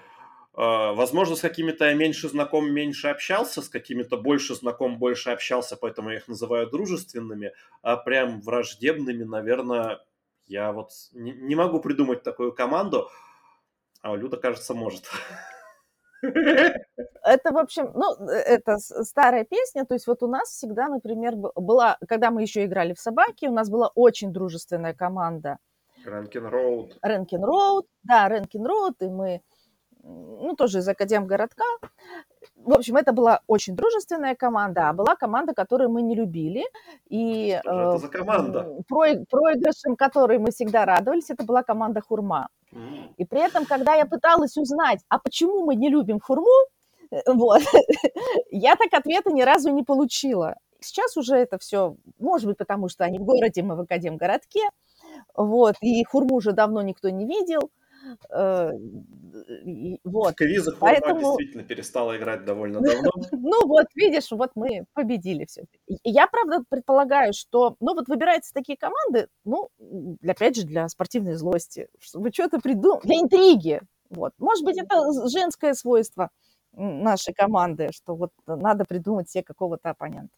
[0.53, 5.75] А, возможно, с какими-то я меньше знаком, меньше общался, с какими-то больше знаком, больше общался,
[5.75, 9.99] поэтому я их называю дружественными, а прям враждебными, наверное,
[10.45, 13.09] я вот не, не могу придумать такую команду,
[14.01, 15.09] а Люда, кажется, может.
[16.23, 21.35] Это, в общем, ну, э, это старая песня, то есть вот у нас всегда, например,
[21.35, 25.57] была, когда мы еще играли в собаки, у нас была очень дружественная команда.
[26.05, 26.97] Ренкин Роуд.
[27.01, 29.41] Ренкин Роуд, да, Ренкин Роуд, и мы,
[30.01, 31.63] ну, тоже из Академгородка.
[32.55, 36.63] В общем, это была очень дружественная команда, а была команда, которую мы не любили.
[37.09, 38.77] И Что же это за команда?
[38.87, 42.49] Проигрышем, которой мы всегда радовались, это была команда Хурма.
[43.17, 46.47] И при этом, когда я пыталась узнать, а почему мы не любим хурму,
[47.11, 47.61] э, вот,
[48.51, 50.55] я так ответа ни разу не получила.
[50.79, 54.61] Сейчас уже это все, может быть, потому что они в городе, мы в Академгородке,
[55.35, 57.71] вот, и хурму уже давно никто не видел,
[60.03, 60.33] вот.
[60.33, 61.19] В квизах Поэтому...
[61.19, 63.11] действительно перестала играть довольно давно.
[63.31, 65.65] Ну вот, видишь, вот мы победили все.
[66.03, 69.69] Я, правда, предполагаю, что, ну вот выбираются такие команды, ну,
[70.25, 73.81] опять же, для спортивной злости, чтобы что-то придумать, для интриги.
[74.09, 74.33] Вот.
[74.37, 74.95] Может быть, это
[75.29, 76.29] женское свойство
[76.73, 80.35] нашей команды, что вот надо придумать себе какого-то оппонента.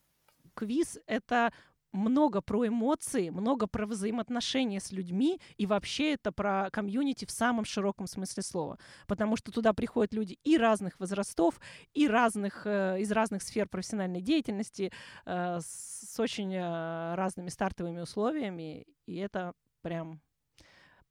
[0.54, 1.52] Квиз— это
[1.96, 7.66] много про эмоции, много про взаимоотношения с людьми, и вообще это про комьюнити в самом
[7.66, 8.80] широком смысле слова.
[9.08, 11.60] Потому что туда приходят люди и разных возрастов,
[11.94, 14.92] и разных, э, из разных сфер профессиональной деятельности,
[15.26, 20.22] э, с очень э, разными стартовыми условиями, и это прям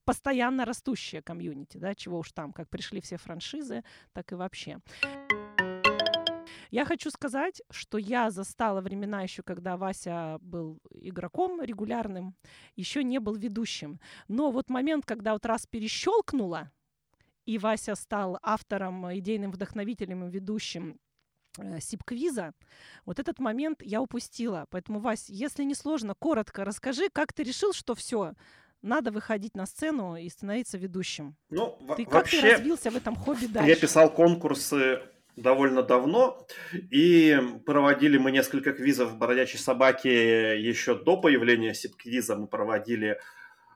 [0.04, 3.82] постоянно растущее комьюнити, да, чего уж там, как пришли все франшизы,
[4.12, 4.80] так и вообще.
[6.74, 12.34] Я хочу сказать, что я застала времена еще, когда Вася был игроком регулярным,
[12.74, 14.00] еще не был ведущим.
[14.26, 16.72] Но вот момент, когда вот раз перещелкнула,
[17.46, 20.98] и Вася стал автором, идейным вдохновителем и ведущим
[21.58, 22.54] э, Сибквиза,
[23.06, 24.66] вот этот момент я упустила.
[24.68, 28.32] Поэтому, Вась, если не сложно, коротко расскажи, как ты решил, что все,
[28.82, 31.36] надо выходить на сцену и становиться ведущим.
[31.50, 33.70] Ну, ты, вообще, как ты развился в этом хобби дальше?
[33.70, 35.02] Я писал конкурсы
[35.36, 42.36] довольно давно, и проводили мы несколько квизов в «Бродячей собаке» еще до появления сип-квиза.
[42.36, 43.18] Мы проводили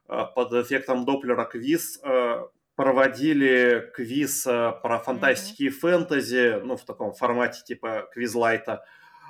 [0.09, 2.43] э, под эффектом Доплера квиз, э,
[2.77, 8.85] проводили квиз э, про фантастики и фэнтези, ну, в таком формате типа квизлайта.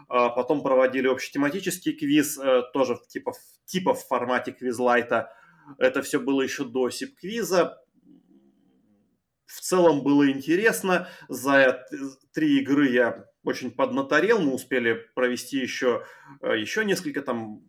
[0.09, 2.39] Потом проводили общетематический квиз,
[2.73, 3.33] тоже типа,
[3.67, 5.31] типа в формате квизлайта.
[5.77, 7.79] Это все было еще до сип-квиза
[9.49, 11.09] в целом было интересно.
[11.29, 11.85] За
[12.33, 14.41] три игры я очень поднаторел.
[14.41, 16.05] Мы успели провести еще,
[16.43, 17.63] э, еще несколько там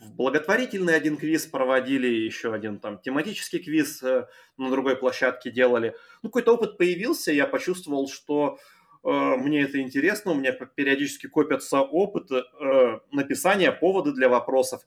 [0.00, 5.96] благотворительный один квиз проводили, еще один там тематический квиз э, на другой площадке делали.
[6.22, 8.58] Ну, какой-то опыт появился, я почувствовал, что
[9.02, 14.82] э, мне это интересно, у меня периодически копятся опыты э, написания, поводы для вопросов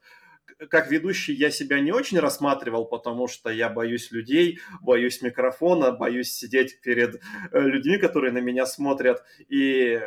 [0.69, 6.31] как ведущий я себя не очень рассматривал, потому что я боюсь людей, боюсь микрофона, боюсь
[6.31, 9.23] сидеть перед э, людьми, которые на меня смотрят.
[9.49, 9.99] И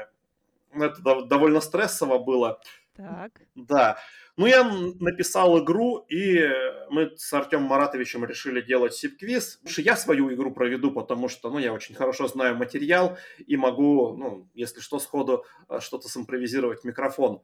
[0.73, 2.61] это довольно стрессово было.
[2.97, 3.33] Так.
[3.55, 3.99] Да.
[4.37, 6.49] Ну, я написал игру, и
[6.91, 9.61] мы с Артемом Маратовичем решили делать сип-квиз.
[9.79, 14.49] Я свою игру проведу, потому что, ну, я очень хорошо знаю материал и могу, ну,
[14.55, 17.43] если что, сходу э, что-то симпровизировать в микрофон.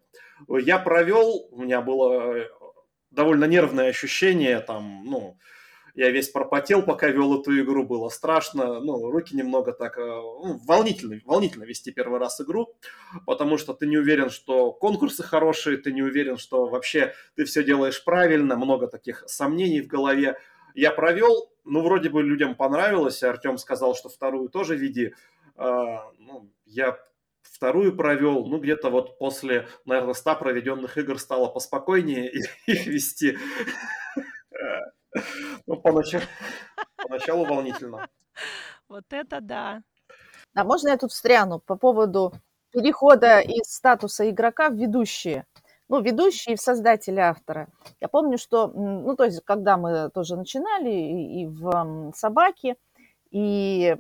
[0.49, 2.49] Я провел, у меня было э,
[3.11, 5.37] довольно нервное ощущение, там, ну,
[5.95, 10.61] я весь пропотел, пока вел эту игру, было страшно, ну, руки немного так, э, ну,
[10.65, 12.75] волнительно, волнительно вести первый раз игру,
[13.27, 17.65] потому что ты не уверен, что конкурсы хорошие, ты не уверен, что вообще ты все
[17.65, 20.39] делаешь правильно, много таких сомнений в голове.
[20.75, 25.15] Я провел, ну, вроде бы людям понравилось, Артем сказал, что вторую тоже веди.
[25.57, 26.99] А, ну, я
[27.43, 32.47] вторую провел, ну, где-то вот после, наверное, 100 проведенных игр стало поспокойнее их
[32.86, 33.38] вести.
[35.66, 36.24] Ну, поначалу,
[36.97, 38.09] поначалу волнительно.
[38.88, 39.82] Вот это да.
[40.55, 42.32] А можно я тут встряну по поводу
[42.72, 45.47] перехода из статуса игрока в ведущие?
[45.88, 47.68] Ну, ведущие в создатели автора.
[48.01, 52.76] Я помню, что, ну, то есть, когда мы тоже начинали и, в «Собаке»,
[53.32, 53.97] и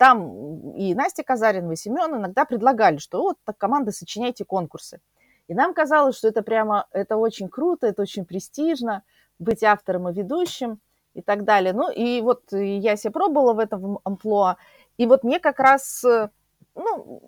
[0.00, 5.00] там и Настя Казаринова, и Семен иногда предлагали, что вот так команда сочиняйте конкурсы.
[5.46, 9.04] И нам казалось, что это прямо, это очень круто, это очень престижно–
[9.40, 10.78] быть автором и ведущим
[11.14, 11.72] и так далее.
[11.72, 14.56] Ну, и вот я себя пробовала в этом амплуа,
[14.96, 16.28] и вот мне как раз, э,
[16.74, 17.22] ну,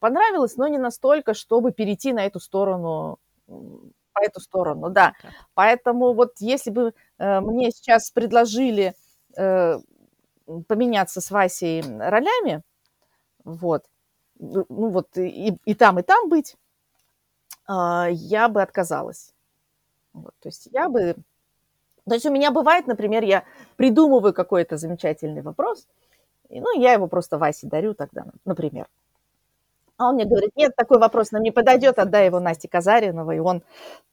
[0.00, 5.14] понравилось, но не настолько, чтобы перейти на эту сторону, по эту сторону, да.
[5.54, 8.94] Поэтому вот если бы э, мне сейчас предложили
[9.36, 9.78] э,
[10.68, 12.62] поменяться с Васей ролями,
[13.44, 13.84] вот,
[14.38, 16.56] ну вот и, и там, и там быть,
[17.68, 19.32] э, я бы отказалась.
[20.12, 21.16] Вот, то есть я бы...
[22.08, 23.44] То есть у меня бывает, например, я
[23.76, 25.86] придумываю какой-то замечательный вопрос,
[26.48, 28.88] и, ну, я его просто Васе дарю тогда, например.
[29.96, 33.40] А он мне говорит, нет, такой вопрос нам не подойдет, отдай его Насте Казариновой, и
[33.40, 33.62] он...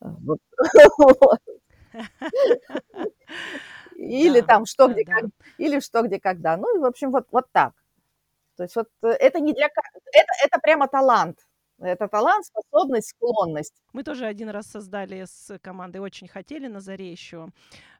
[3.97, 5.25] Или там что, где, как,
[5.57, 6.55] или что, где, когда.
[6.55, 7.73] Ну, и, в общем, вот, вот так.
[8.55, 9.65] То есть вот э, это не для...
[9.65, 11.46] Это, это прямо талант.
[11.79, 13.83] Это талант, способность, склонность.
[13.93, 17.49] Мы тоже один раз создали с командой, очень хотели на заре еще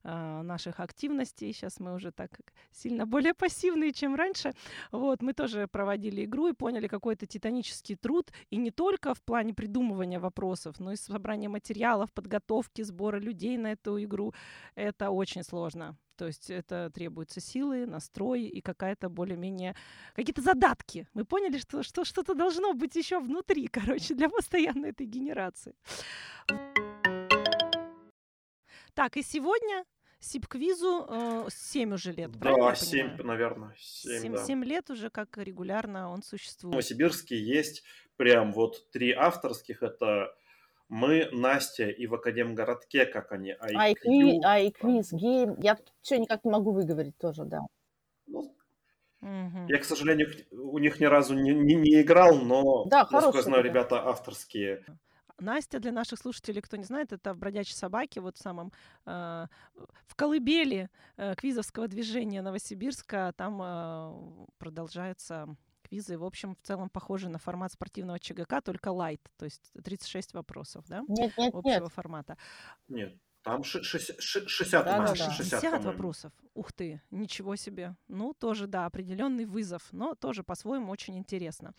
[0.03, 1.53] э, наших активностей.
[1.53, 2.32] Сейчас мы уже так
[2.71, 4.53] сильно более пассивные, чем раньше.
[4.91, 8.32] Вот, мы тоже проводили игру и поняли какой-то титанический труд.
[8.49, 13.73] И не только в плане придумывания вопросов, но и собрания материалов, подготовки, сбора людей на
[13.73, 14.34] эту игру.
[14.75, 15.95] Это очень сложно.
[16.18, 19.76] То есть это требуются силы, настрой и какая-то более-менее
[20.15, 21.07] какие-то задатки.
[21.13, 25.76] Мы поняли, что, что что-то должно быть еще внутри, короче, для постоянной этой генерации.
[28.93, 29.86] Так, и сегодня
[30.20, 33.76] Сибквизу э, 7 уже лет, Да, 7, наверное.
[33.78, 34.43] 7, 7, да.
[34.43, 36.72] 7 лет уже как регулярно он существует.
[36.72, 37.84] В Новосибирске есть
[38.15, 39.84] прям вот три авторских.
[39.84, 40.34] Это
[40.90, 44.40] мы, Настя и в Академгородке, как они, IQ.
[44.44, 45.56] iQuiz, Game.
[45.62, 47.60] Я все никак не могу выговорить тоже, да.
[48.28, 48.40] Ну,
[49.22, 49.68] угу.
[49.68, 53.44] Я, к сожалению, у них ни разу не, не, не играл, но, да, насколько я
[53.44, 53.70] знаю, да.
[53.70, 54.84] ребята авторские.
[55.40, 58.72] Настя, для наших слушателей, кто не знает, это в «Бродячей собаке», вот в самом,
[59.06, 59.46] э,
[60.08, 65.56] в колыбели э, квизовского движения Новосибирска, там э, продолжается
[65.88, 70.34] квизы, в общем, в целом похожи на формат спортивного ЧГК, только лайт, то есть 36
[70.34, 71.04] вопросов, да?
[71.08, 71.94] Нет, нет, общего нет.
[71.94, 72.38] формата.
[72.88, 73.18] Нет,
[73.48, 76.34] там 60, 60, да, да, 60, 60 вопросов.
[76.54, 77.96] Ух ты, ничего себе.
[78.10, 81.74] Ну, тоже, да, определенный вызов, но тоже по-своему очень интересно.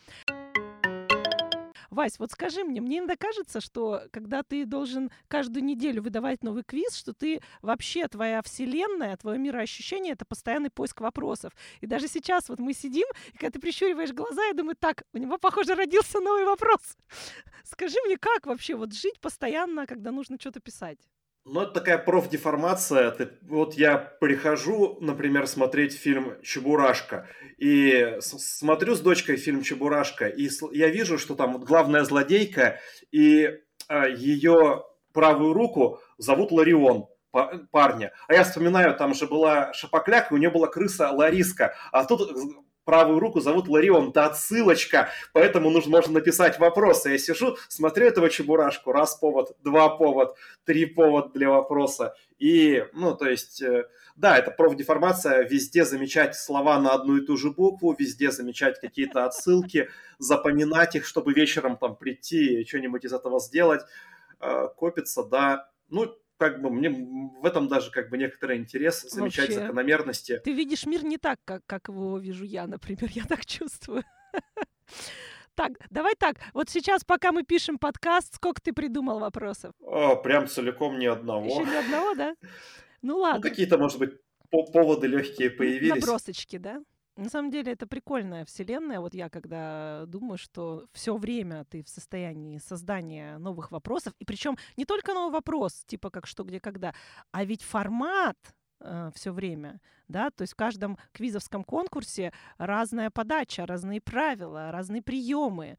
[1.99, 6.63] Вась, вот скажи мне, мне иногда кажется, что когда ты должен каждую неделю выдавать новый
[6.63, 11.53] квиз, что ты вообще, твоя вселенная, твое мироощущение— это постоянный поиск вопросов.
[11.81, 15.19] И даже сейчас вот мы сидим, и когда ты прищуриваешь глаза, я думаю, так, у
[15.19, 16.97] него, похоже, родился новый вопрос.
[17.65, 21.01] Скажи мне, как вообще вот жить постоянно, когда нужно что-то писать?
[21.51, 23.11] Ну, это такая профдеформация.
[23.11, 27.27] Ты, вот я прихожу, например, смотреть фильм «Чебурашка»,
[27.57, 32.81] и смотрю с дочкой фильм «Чебурашка», и я вижу, что там главная злодейка,
[33.13, 34.85] и а, ее
[35.15, 37.07] правую руку зовут Ларион
[37.71, 38.13] парня.
[38.27, 41.75] А я вспоминаю, там же была Шапокляк, и у нее была крыса Лариска.
[41.93, 42.31] А тут
[42.89, 47.11] правую руку зовут Ларион, это отсылочка, поэтому нужно, можно написать вопросы.
[47.11, 50.35] Я сижу, смотрю этого чебурашку, раз повод, два повод,
[50.65, 52.15] три повод для вопроса.
[52.39, 53.85] И, ну, то есть, э,
[54.17, 59.27] да, это профдеформация, везде замечать слова на одну и ту же букву, везде замечать какие-то
[59.27, 63.83] отсылки, запоминать их, чтобы вечером там прийти и что-нибудь из этого сделать.
[64.41, 65.69] Э, копится, да.
[65.91, 69.61] Ну, как бы мне в этом даже как бы некоторый интерес замечать Вообще.
[69.61, 70.41] закономерности.
[70.45, 74.05] Ты видишь мир не так, как, как его вижу я, например, я так чувствую.
[75.55, 76.37] Так, давай так.
[76.55, 79.73] Вот сейчас, пока мы пишем подкаст, сколько ты придумал вопросов?
[79.81, 81.47] О, прям целиком ни одного.
[81.47, 82.35] Еще ни одного, да?
[82.41, 82.49] Ну
[83.15, 83.43] Ну, ладно.
[83.43, 84.13] какие-то, может быть,
[84.51, 86.01] по- поводы легкие появились.
[86.01, 86.81] Набросочки, да?
[87.19, 89.01] На самом деле это прикольная вселенная.
[89.01, 94.57] Вот я когда думаю, что все время ты в состоянии создания новых вопросов, и причем
[94.77, 96.95] не только новый вопрос, типа как что, где, когда,
[97.33, 98.39] а ведь формат
[99.13, 105.77] все время, да, то есть в каждом квизовском конкурсе разная подача, разные правила, разные приемы.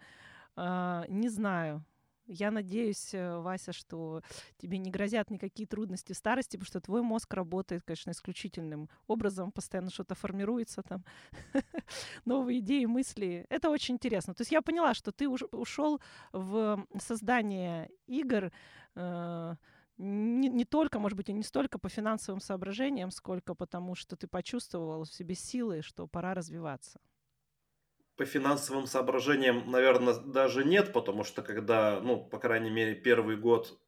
[0.57, 1.85] А, Не знаю.
[2.31, 4.21] Я надеюсь, э, Вася, что
[4.57, 9.51] тебе не грозят никакие трудности в старости, потому что твой мозг работает, конечно, исключительным образом,
[9.51, 11.03] постоянно что-то формируется там,
[12.25, 13.47] новые идеи, мысли.
[13.49, 14.35] Это очень интересно.
[14.35, 15.99] То есть я поняла, что ты ушел
[16.31, 18.51] в создание игр
[18.95, 19.55] э,
[19.97, 24.27] не, не только, может быть, и не столько по финансовым соображениям, сколько потому, что ты
[24.27, 26.99] почувствовал в себе силы, что пора развиваться.
[28.19, 33.79] По финансовым соображениям, наверное, даже нет, потому что когда, ну, по крайней мере, первый год,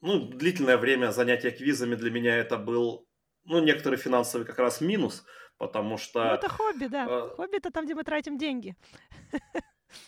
[0.00, 3.08] ну, длительное время занятия квизами для меня это был,
[3.44, 5.24] ну, некоторый финансовый как раз минус,
[5.58, 7.10] потому Ну, что это хобби, да.
[7.10, 8.76] э, Хобби это там, где мы тратим деньги.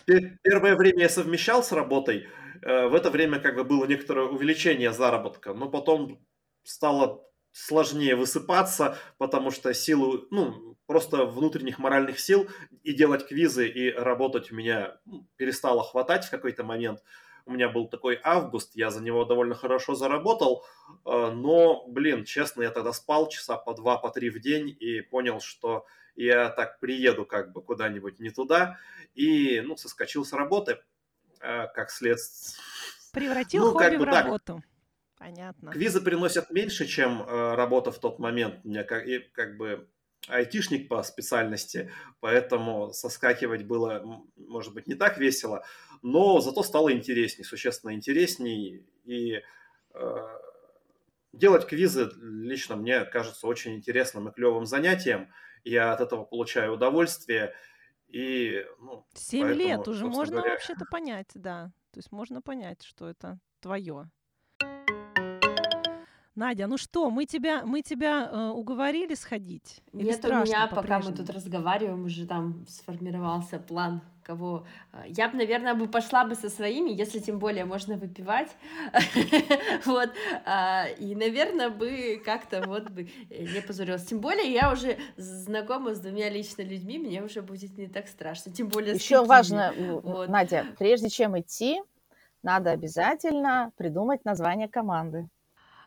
[0.05, 2.29] пе- первое время я совмещал с работой,
[2.63, 6.25] э, в это время как бы было некоторое увеличение заработка, но потом
[6.65, 7.25] стало
[7.57, 12.49] сложнее высыпаться, потому что силу, ну, просто внутренних моральных сил
[12.83, 14.99] и делать квизы и работать у меня
[15.37, 17.03] перестало хватать в какой-то момент.
[17.47, 20.65] У меня был такой август, я за него довольно хорошо заработал,
[21.07, 25.01] э, но, блин, честно, я тогда спал часа по два, по три в день и
[25.01, 28.79] понял, что я так приеду как бы куда-нибудь не туда,
[29.15, 30.79] и, ну, соскочил с работы,
[31.41, 32.63] э, как следствие.
[33.13, 34.57] Превратил Ну, как хобби бы в так.
[35.19, 35.73] Понятно.
[35.73, 38.65] Квизы приносят меньше, чем э, работа в тот момент.
[38.65, 39.89] Меня как, и, как бы
[40.29, 41.91] айтишник по специальности,
[42.21, 45.65] поэтому соскакивать было, может быть, не так весело,
[46.03, 48.85] но зато стало интересней, существенно интересней.
[49.05, 49.43] И
[49.95, 50.39] э,
[51.33, 55.31] делать квизы лично мне кажется очень интересным и клевым занятием.
[55.65, 57.55] Я от этого получаю удовольствие.
[58.09, 61.73] И, ну, Семь поэтому, лет уже можно говоря, вообще-то понять, да.
[61.91, 64.11] То есть можно понять, что это твое.
[66.37, 69.81] Надя, ну что, мы тебя, мы тебя э, уговорили сходить?
[69.95, 74.67] Или Нет, у меня, пока мы тут разговариваем, уже там сформировался план, кого...
[74.93, 78.51] а, Я бы, наверное, бы пошла бы со своими, если тем более можно выпивать.
[79.87, 80.11] Вот.
[80.45, 84.05] а, И, наверное, бы как-то вот бы э, не позорилась.
[84.05, 88.53] Тем более я уже знакома с двумя лично людьми, мне уже будет не так страшно.
[88.53, 89.73] Тем более Еще важно.
[90.29, 91.81] Надя, прежде чем идти,
[92.43, 95.31] надо обязательно придумать название команды.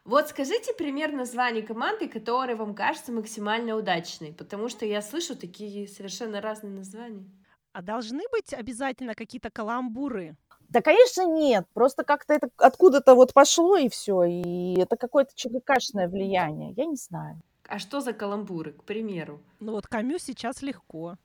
[0.05, 5.87] Вот скажите пример названий команды, которые вам кажутся максимально удачной, потому что я слышу такие
[5.87, 7.25] совершенно разные названия.
[7.73, 10.35] А должны быть обязательно какие-то каламбуры?
[10.69, 11.65] Да, конечно, нет.
[11.73, 14.23] Просто как-то это откуда-то вот пошло и все.
[14.23, 16.73] И это какое-то ЧГКшное влияние.
[16.75, 17.41] Я не знаю.
[17.67, 19.41] А что за каламбуры, к примеру?
[19.59, 21.15] Ну вот Камю сейчас легко.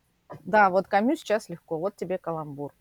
[0.44, 1.78] Да, вот Камю сейчас легко.
[1.78, 2.72] Вот тебе каламбур.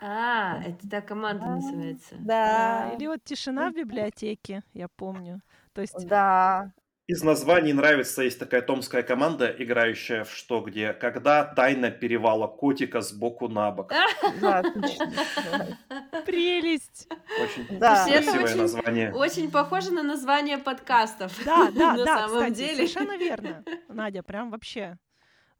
[0.00, 1.50] А, это та команда Да.
[1.56, 2.14] называется.
[2.18, 5.40] Да, Или вот тишина в библиотеке, я помню.
[5.72, 6.72] То есть да.
[7.06, 13.02] Из названий нравится, есть такая томская команда, играющая в что, где, когда тайна перевала котика
[13.02, 13.92] сбоку на бок.
[14.40, 15.12] Да, отлично.
[16.26, 17.06] прелесть.
[17.42, 18.06] Очень Да.
[18.08, 19.12] Это красивое очень- название.
[19.12, 21.32] Очень похоже на название подкастов.
[21.44, 22.74] Да, да, на да, самом кстати, деле.
[22.88, 23.64] совершенно верно.
[23.88, 24.96] Надя, прям вообще.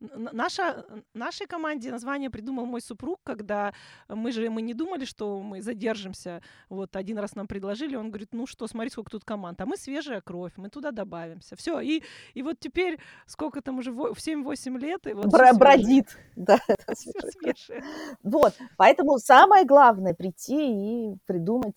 [0.00, 0.84] Наша,
[1.14, 3.72] нашей команде название придумал мой супруг, когда
[4.08, 6.42] мы же мы не думали, что мы задержимся.
[6.68, 9.60] Вот один раз нам предложили, он говорит, ну что, смотри, сколько тут команд.
[9.60, 11.56] А мы свежая кровь, мы туда добавимся.
[11.56, 12.02] Все, и,
[12.34, 15.58] и вот теперь, сколько там уже, в 7-8 лет, и вот свежее.
[15.58, 16.18] бродит.
[16.36, 16.58] Да,
[16.94, 17.82] свежее.
[18.22, 21.76] Вот, поэтому самое главное прийти и придумать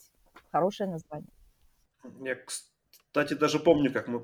[0.51, 1.29] хорошее название.
[2.21, 4.23] Я, кстати, даже помню, как мы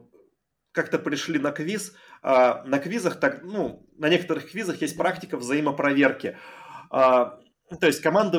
[0.74, 1.94] как-то пришли на квиз.
[2.24, 6.38] А, на квизах, так, ну, на некоторых квизах есть практика взаимопроверки.
[6.90, 7.38] А,
[7.80, 8.38] то есть команды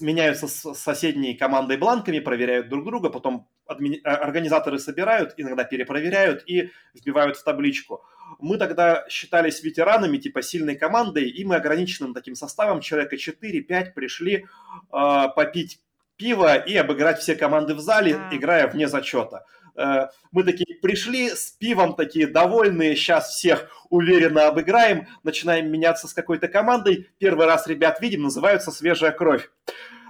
[0.00, 3.74] меняются с соседней командой бланками, проверяют друг друга, потом а,
[4.16, 8.04] организаторы собирают, иногда перепроверяют и вбивают в табличку.
[8.38, 14.46] Мы тогда считались ветеранами, типа сильной командой, и мы ограниченным таким составом, человека 4-5, пришли
[14.90, 15.80] а, попить
[16.16, 19.46] пиво и обыграть все команды в зале, играя вне зачета.
[19.76, 26.14] Э, Мы такие пришли с пивом, такие довольные, сейчас всех уверенно обыграем, начинаем меняться с
[26.14, 27.08] какой-то командой.
[27.18, 29.50] Первый раз ребят видим, называются «Свежая кровь».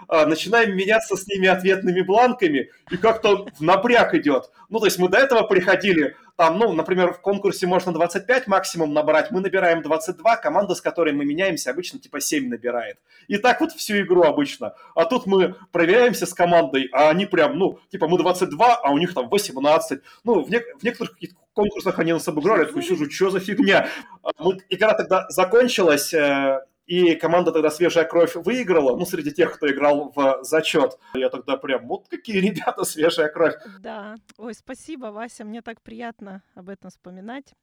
[0.08, 4.50] А, начинаем меняться с ними ответными бланками, и как-то напряг идет.
[4.68, 8.92] Ну, то есть мы до этого приходили, там, ну, например, в конкурсе можно 25 максимум
[8.92, 12.98] набрать, мы набираем 22, команда, с которой мы меняемся, обычно типа 7 набирает.
[13.28, 14.74] И так вот всю игру обычно.
[14.94, 18.98] А тут мы проверяемся с командой, а они прям, ну, типа мы 22, а у
[18.98, 20.00] них там 18.
[20.24, 21.16] Ну, в, не- в некоторых
[21.54, 23.88] конкурсах они нас обыграли, я такой сижу, что за фигня?
[24.22, 29.54] А Мы, игра тогда закончилась, э, и команда тогда «Свежая кровь» выиграла, ну, среди тех,
[29.54, 30.98] кто играл в зачет.
[31.14, 33.54] Я тогда прям, вот какие ребята «Свежая кровь».
[33.80, 34.16] Да.
[34.38, 37.54] Ой, спасибо, Вася, мне так приятно об этом вспоминать.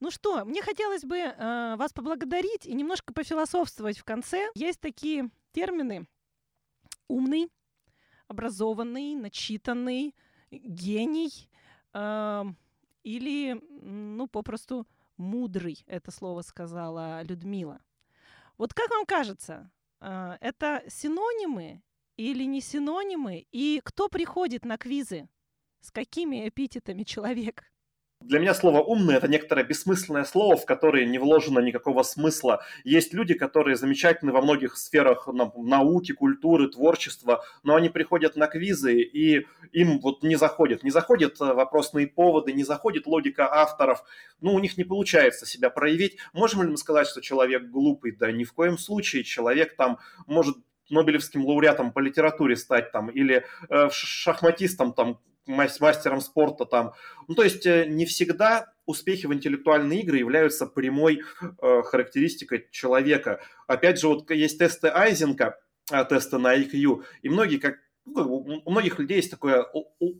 [0.00, 4.48] Ну что, мне хотелось бы э, вас поблагодарить и немножко пофилософствовать в конце.
[4.54, 6.06] Есть такие термины
[7.08, 7.48] умный,
[8.28, 10.14] образованный, начитанный,
[10.50, 11.50] гений
[11.94, 12.44] э,
[13.02, 14.86] или, ну, попросту
[15.18, 17.80] мудрый, это слово сказала Людмила.
[18.56, 21.82] Вот как вам кажется, э, это синонимы
[22.16, 23.46] или не синонимы?
[23.52, 25.28] И кто приходит на квизы?
[25.80, 27.70] С какими эпитетами человек?
[28.20, 32.64] Для меня слово «умный»— это некоторое бессмысленное слово, в которое не вложено никакого смысла.
[32.82, 38.48] Есть люди, которые замечательны во многих сферах на- науки, культуры, творчества, но они приходят на
[38.48, 40.82] квизы, и им вот не заходит.
[40.82, 44.02] Не заходят э, вопросные поводы, не заходит логика авторов.
[44.40, 46.18] Ну, у них не получается себя проявить.
[46.32, 48.12] Можем ли мы сказать, что человек глупый?
[48.12, 49.22] Да ни в коем случае.
[49.22, 50.56] Человек там может
[50.90, 56.92] Нобелевским лауреатом по литературе стать там, или э, шахматистом там, мастером спорта там.
[57.26, 63.40] Ну, то есть э, не всегда успехи в интеллектуальные игры являются прямой э, характеристикой человека.
[63.66, 65.58] Опять же, вот есть тесты Айзенка,
[65.90, 69.66] э, тесты на IQ, и многие как ну, у многих людей есть такое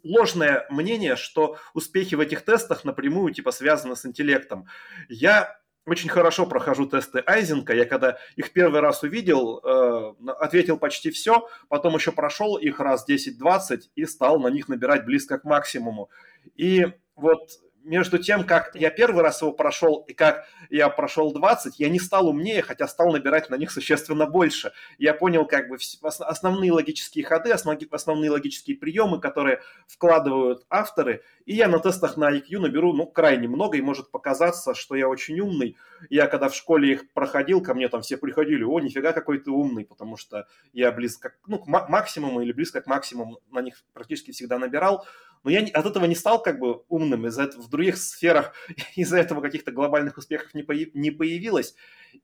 [0.04, 4.66] ложное мнение, что успехи в этих тестах напрямую типа связаны с интеллектом.
[5.08, 5.58] Я
[5.88, 7.74] очень хорошо прохожу тесты Айзенка.
[7.74, 13.06] Я когда их первый раз увидел, э, ответил почти все, потом еще прошел их раз
[13.08, 16.10] 10-20 и стал на них набирать близко к максимуму.
[16.56, 16.86] И
[17.16, 17.50] вот
[17.84, 21.98] между тем, как я первый раз его прошел и как я прошел 20, я не
[21.98, 24.72] стал умнее, хотя стал набирать на них существенно больше.
[24.98, 31.54] Я понял как бы основные логические ходы, основ- основные логические приемы, которые вкладывают авторы, и
[31.54, 35.40] я на тестах на IQ наберу, ну, крайне много, и может показаться, что я очень
[35.40, 35.76] умный.
[36.10, 39.50] Я когда в школе их проходил, ко мне там все приходили, о, нифига какой ты
[39.50, 43.82] умный, потому что я близко, ну, к ма- максимуму или близко к максимуму на них
[43.92, 45.06] практически всегда набирал,
[45.44, 48.54] но я от этого не стал как бы умным, из-за этого в других сферах
[48.96, 51.74] из-за этого каких-то глобальных успехов не, появ- не появилось.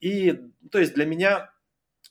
[0.01, 0.41] И,
[0.71, 1.51] то есть для меня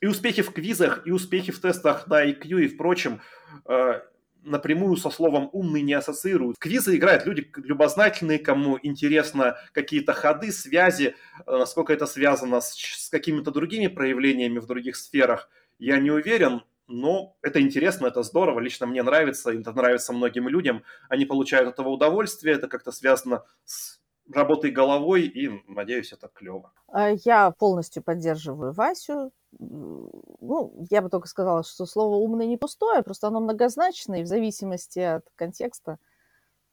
[0.02, 3.22] и успехи в квизах, и успехи в тестах на IQ и впрочем
[3.66, 4.02] э,
[4.44, 6.58] напрямую со словом «умный» не ассоциируют.
[6.58, 13.10] Квизы играют люди любознательные, кому интересно какие-то ходы, связи, э, насколько это связано с, с
[13.10, 15.50] какими-то другими проявлениями в других сферах,
[15.80, 16.64] я не уверен,
[16.94, 21.74] но это интересно, это здорово, лично мне нравится, это нравится многим людям, они получают от
[21.74, 24.00] этого удовольствие, это как-то связано с
[24.32, 26.72] работой головой, и, надеюсь, это клево.
[26.88, 29.32] А, Я полностью поддерживаю Васю.
[29.60, 34.28] Ну, я бы только сказала, что слово «умный» не пустое, просто оно многозначное, и в
[34.28, 35.98] зависимости от контекста,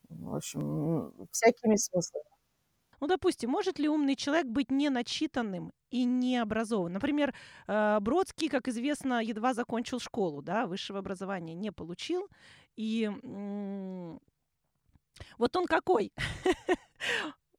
[0.08, 2.24] в общем, всякими смыслами.
[3.00, 6.94] Ну, допустим, может ли умный человек быть не начитанным и не образованным?
[6.94, 7.34] Например,
[7.66, 12.28] э, Бродский, как известно, едва закончил школу, да, высшего образования не получил.
[12.76, 13.10] И
[15.38, 16.12] вот он какой?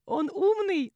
[0.05, 0.93] Он умный,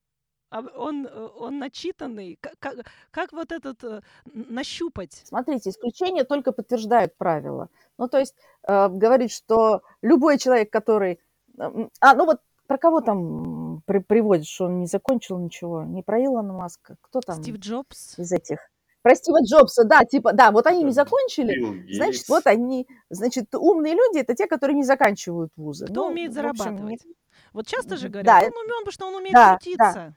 [0.50, 2.38] а он, э, он начитанный.
[2.42, 2.76] Как, как,
[3.12, 5.22] как вот этот э, нащупать?
[5.26, 7.70] Смотрите, исключения только подтверждают правила.
[7.98, 8.36] Ну, то есть
[8.68, 11.20] э, говорит, что любой человек, который...
[11.58, 15.84] м, А, ну вот про кого там при- приводит, что он не закончил ничего?
[15.84, 16.98] Не про Илона Маска?
[17.02, 18.18] Кто там Стив Джобс?
[18.20, 18.60] из этих?
[19.02, 23.94] Про Стива Джобса, да, типа, да, вот они не закончили, Значит, вот они, значит, умные
[23.94, 25.86] люди это те, которые не заканчивают вузы.
[25.86, 27.06] Кто Ну, умеет в общем, зарабатывать?
[27.54, 29.58] Вот часто же говорят, Да, он умен, потому что он умеет да, да.
[29.58, 30.16] крутиться.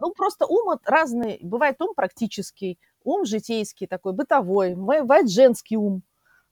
[0.00, 1.38] Ну, просто ум разный.
[1.42, 6.02] Бывает ум практический, ум житейский такой, бытовой, бывает женский ум.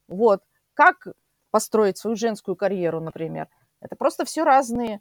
[0.08, 0.42] Вот.
[0.74, 1.08] Как
[1.50, 3.48] построить свою женскую карьеру, например.
[3.80, 5.00] Это просто все разные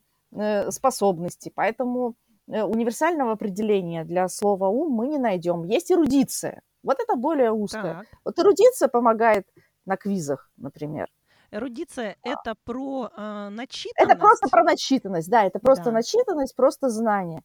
[0.71, 1.51] способности.
[1.53, 2.15] Поэтому
[2.47, 5.63] э, универсального определения для слова ум мы не найдем.
[5.63, 6.61] Есть эрудиция.
[6.83, 7.99] Вот это более узкое.
[7.99, 8.07] Так.
[8.23, 9.47] Вот эрудиция помогает
[9.85, 11.07] на квизах, например.
[11.51, 14.11] Эрудиция это про э, начитанность.
[14.11, 15.91] Это просто про начитанность, да, это просто Да.
[15.91, 17.41] начитанность, просто знание.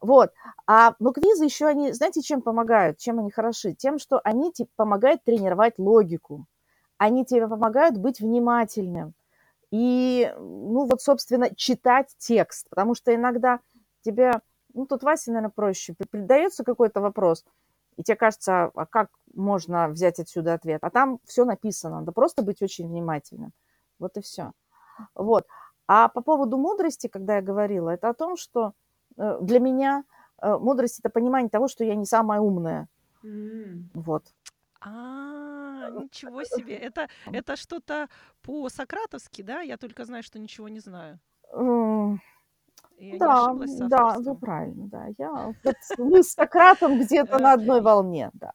[0.00, 0.32] Вот.
[0.66, 3.74] А, но квизы еще они, знаете, чем помогают, чем они хороши?
[3.74, 6.46] Тем, что они тебе помогают тренировать логику.
[6.96, 9.14] Они тебе помогают быть внимательным.
[9.72, 12.68] И, ну вот, собственно, читать текст.
[12.70, 13.60] Потому что иногда
[14.02, 14.40] тебе,
[14.74, 17.44] ну тут Васе, наверное, проще, при- придается какой-то вопрос,
[17.96, 20.84] И тебе кажется, а как можно взять отсюда ответ?
[20.84, 23.52] А там все написано, надо просто быть очень внимательным.
[23.98, 24.52] Вот и все.
[25.14, 25.46] Вот.
[25.86, 28.72] А по поводу мудрости, когда я говорила, это о том, что
[29.16, 30.04] э, для меня
[30.40, 32.88] э, мудрость это понимание того, что я не самая умная.
[33.24, 33.84] Mm.
[33.94, 34.24] Вот.
[35.86, 36.76] А, ничего себе.
[36.76, 38.08] Это, это что-то
[38.42, 39.60] по-сократовски, да?
[39.60, 41.18] Я только знаю, что ничего не знаю.
[42.98, 43.52] Я да,
[43.88, 45.06] да, вы правильно, да.
[45.18, 45.56] Я вот,
[45.98, 48.52] мы с Сократом где-то на одной волне, да.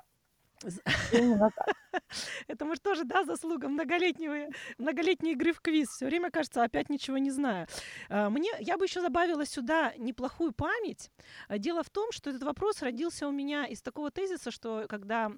[1.12, 1.78] Именно так.
[2.48, 5.90] Это, может, тоже, да, заслуга многолетнего, многолетней игры в квиз.
[5.90, 7.68] Все время кажется, опять ничего не знаю.
[8.10, 11.12] А, мне, я бы еще добавила сюда неплохую память.
[11.48, 15.32] А, дело в том, что этот вопрос родился у меня из такого тезиса, что когда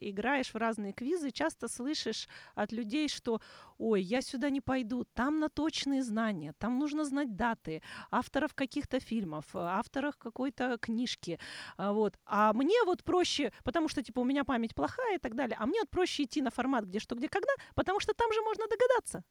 [0.00, 3.40] играешь в разные квизы, часто слышишь от людей, что
[3.78, 9.00] ой, я сюда не пойду, там на точные знания, там нужно знать даты, авторов каких-то
[9.00, 11.38] фильмов, авторов какой-то книжки,
[11.78, 12.18] а, вот.
[12.26, 15.66] А мне вот проще, потому что, типа, у меня память плохая и так далее, а
[15.66, 18.66] мне вот проще идти на формат «Где, что, где, когда», потому что там же можно
[18.66, 19.24] догадаться.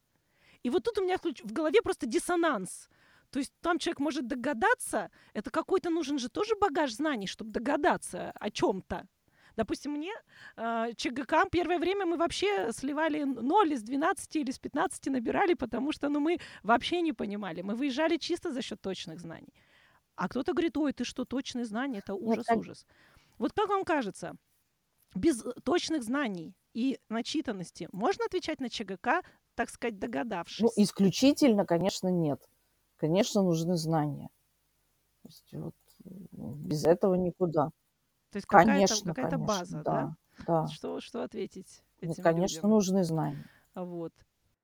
[0.62, 2.88] И вот тут у меня в голове просто диссонанс.
[3.30, 8.32] То есть там человек может догадаться, это какой-то нужен же тоже багаж знаний, чтобы догадаться
[8.40, 9.06] о чем-то.
[9.56, 10.12] Допустим, мне
[10.56, 15.92] э, ЧГК первое время мы вообще сливали 0 из 12 или из 15 набирали, потому
[15.92, 17.62] что ну, мы вообще не понимали.
[17.62, 19.52] Мы выезжали чисто за счет точных знаний.
[20.16, 22.86] А кто-то говорит, ой, ты что, точные знания, это ужас-ужас.
[23.38, 24.34] Вот как вам кажется,
[25.14, 29.22] без точных знаний и начитанности можно отвечать на ЧГК,
[29.54, 30.60] так сказать, догадавшись?
[30.60, 32.40] Ну, исключительно, конечно, нет.
[32.96, 34.28] Конечно, нужны знания.
[35.22, 35.74] То есть, вот,
[36.32, 37.70] ну, без этого никуда.
[38.30, 40.16] То есть какая-то, конечно, какая-то конечно, база, да?
[40.46, 40.66] да?
[40.68, 42.70] Что, что ответить этим ну, Конечно, людям?
[42.70, 43.44] нужны знания.
[43.74, 44.12] Вот.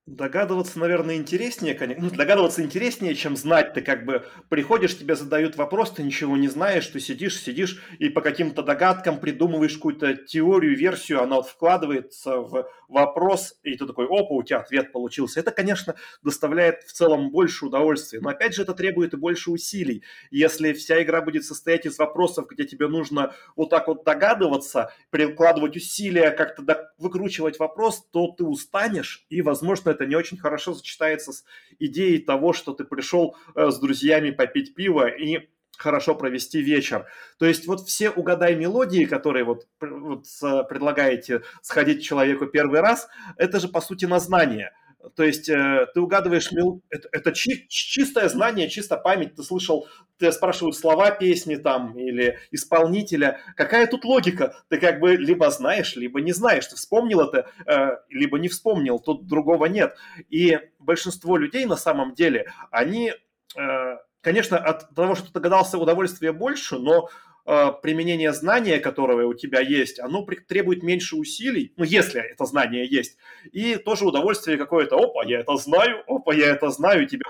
[0.07, 2.05] Догадываться, наверное, интереснее, конечно.
[2.05, 3.74] Ну, догадываться интереснее, чем знать.
[3.74, 8.09] Ты как бы приходишь, тебе задают вопрос, ты ничего не знаешь, ты сидишь, сидишь и
[8.09, 14.07] по каким-то догадкам придумываешь какую-то теорию, версию, она вот вкладывается в вопрос, и ты такой,
[14.07, 15.41] опа, у тебя ответ получился.
[15.41, 20.05] Это, конечно, доставляет в целом больше удовольствия, но опять же это требует и больше усилий.
[20.31, 25.74] Если вся игра будет состоять из вопросов, где тебе нужно вот так вот догадываться, прикладывать
[25.74, 31.44] усилия, как-то выкручивать вопрос, то ты устанешь, и, возможно, это не очень хорошо сочетается с
[31.78, 37.06] идеей того, что ты пришел э, с друзьями попить пиво и хорошо провести вечер.
[37.39, 40.24] То есть вот все угадай мелодии, которые вот, вот
[40.68, 44.73] предлагаете сходить человеку первый раз, это же по сути на знание–
[45.15, 46.83] то есть э, ты угадываешь, мел...
[46.91, 49.35] это, это чи- чистое знание, чисто память.
[49.35, 49.87] Ты слышал,
[50.19, 53.41] ты спрашивают слова песни там или исполнителя.
[53.57, 54.57] Какая тут логика?
[54.69, 56.66] Ты как бы либо знаешь, либо не знаешь.
[56.66, 58.99] Ты вспомнил это, э, либо не вспомнил.
[58.99, 59.97] Тут другого нет.
[60.28, 63.12] И большинство людей на самом деле, они,
[63.57, 67.09] э, конечно, от того, что ты догадался, удовольствия больше, но
[67.47, 73.18] применение знания, которое у тебя есть, оно требует меньше усилий, ну, если это знание есть,
[73.52, 77.24] и тоже удовольствие какое-то, опа, я это знаю, опа, я это знаю, и тебе,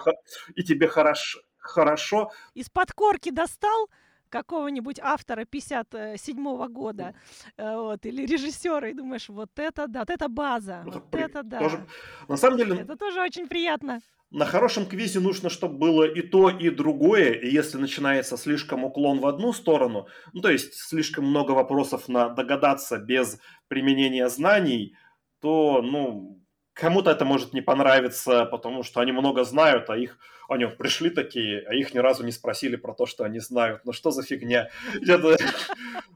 [0.54, 1.40] и тебе хорошо.
[1.58, 2.30] хорошо.
[2.54, 3.90] Из-под корки достал,
[4.28, 7.14] какого-нибудь автора 57 года,
[7.56, 11.42] э, вот, или режиссера, и думаешь, вот это да, вот это база, это, вот это
[11.42, 11.58] да.
[11.58, 11.86] Тоже,
[12.28, 12.76] на самом деле...
[12.76, 14.00] Это тоже очень приятно
[14.30, 17.32] на хорошем квизе нужно, чтобы было и то, и другое.
[17.32, 22.28] И если начинается слишком уклон в одну сторону, ну, то есть слишком много вопросов на
[22.28, 23.38] догадаться без
[23.68, 24.96] применения знаний,
[25.40, 26.42] то, ну,
[26.72, 31.60] кому-то это может не понравиться, потому что они много знают, а их они пришли такие,
[31.66, 33.84] а их ни разу не спросили про то, что они знают.
[33.84, 34.70] Ну что за фигня?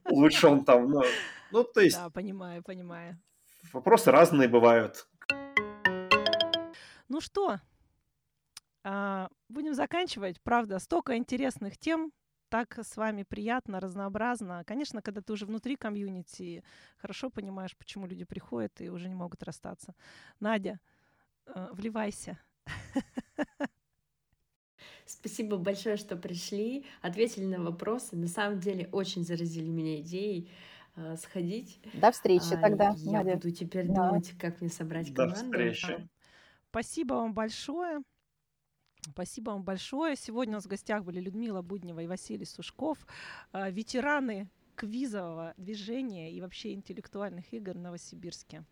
[0.05, 1.03] Лучше он там, ну,
[1.51, 1.97] ну то есть...
[1.97, 3.19] Да, понимаю, понимаю.
[3.73, 5.07] Вопросы разные бывают.
[7.09, 7.59] Ну что,
[8.83, 10.41] а, будем заканчивать.
[10.43, 12.13] Правда, столько интересных тем.
[12.49, 14.65] Так с вами приятно, разнообразно.
[14.65, 16.65] Конечно, когда ты уже внутри комьюнити,
[16.97, 19.95] хорошо понимаешь, почему люди приходят и уже не могут расстаться.
[20.41, 20.81] Надя,
[21.47, 22.39] э, вливайся.
[25.11, 28.17] Спасибо большое, что пришли, ответили на вопросы.
[28.17, 30.49] На самом деле очень заразили меня идеей
[30.97, 31.81] э, сходить.
[31.95, 32.95] До встречи а, тогда.
[32.97, 33.35] Я Надя.
[33.35, 34.09] буду теперь да.
[34.09, 35.35] думать, как мне собрать команду.
[35.35, 36.09] До встречи.
[36.71, 38.03] Спасибо вам большое.
[39.03, 40.15] Спасибо вам большое.
[40.15, 42.99] Сегодня у нас в гостях были Людмила Буднева и Василий Сушков,
[43.51, 48.65] а, ветераны квизового движения и вообще интеллектуальных игр в Новосибирске.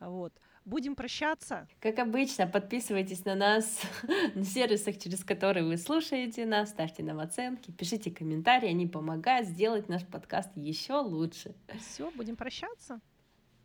[0.00, 0.32] Вот.
[0.64, 1.68] Будем прощаться.
[1.80, 3.80] Как обычно, подписывайтесь на нас
[4.34, 9.88] на сервисах, через которые вы слушаете нас, ставьте нам оценки, пишите комментарии, они помогают сделать
[9.88, 11.54] наш подкаст еще лучше.
[11.78, 13.00] Все, будем прощаться.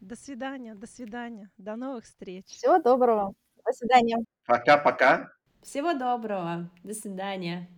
[0.01, 2.45] До свидания, до свидания, до новых встреч.
[2.47, 3.33] Всего доброго.
[3.65, 4.17] До свидания.
[4.45, 5.31] Пока-пока.
[5.61, 6.69] Всего доброго.
[6.83, 7.69] До свидания.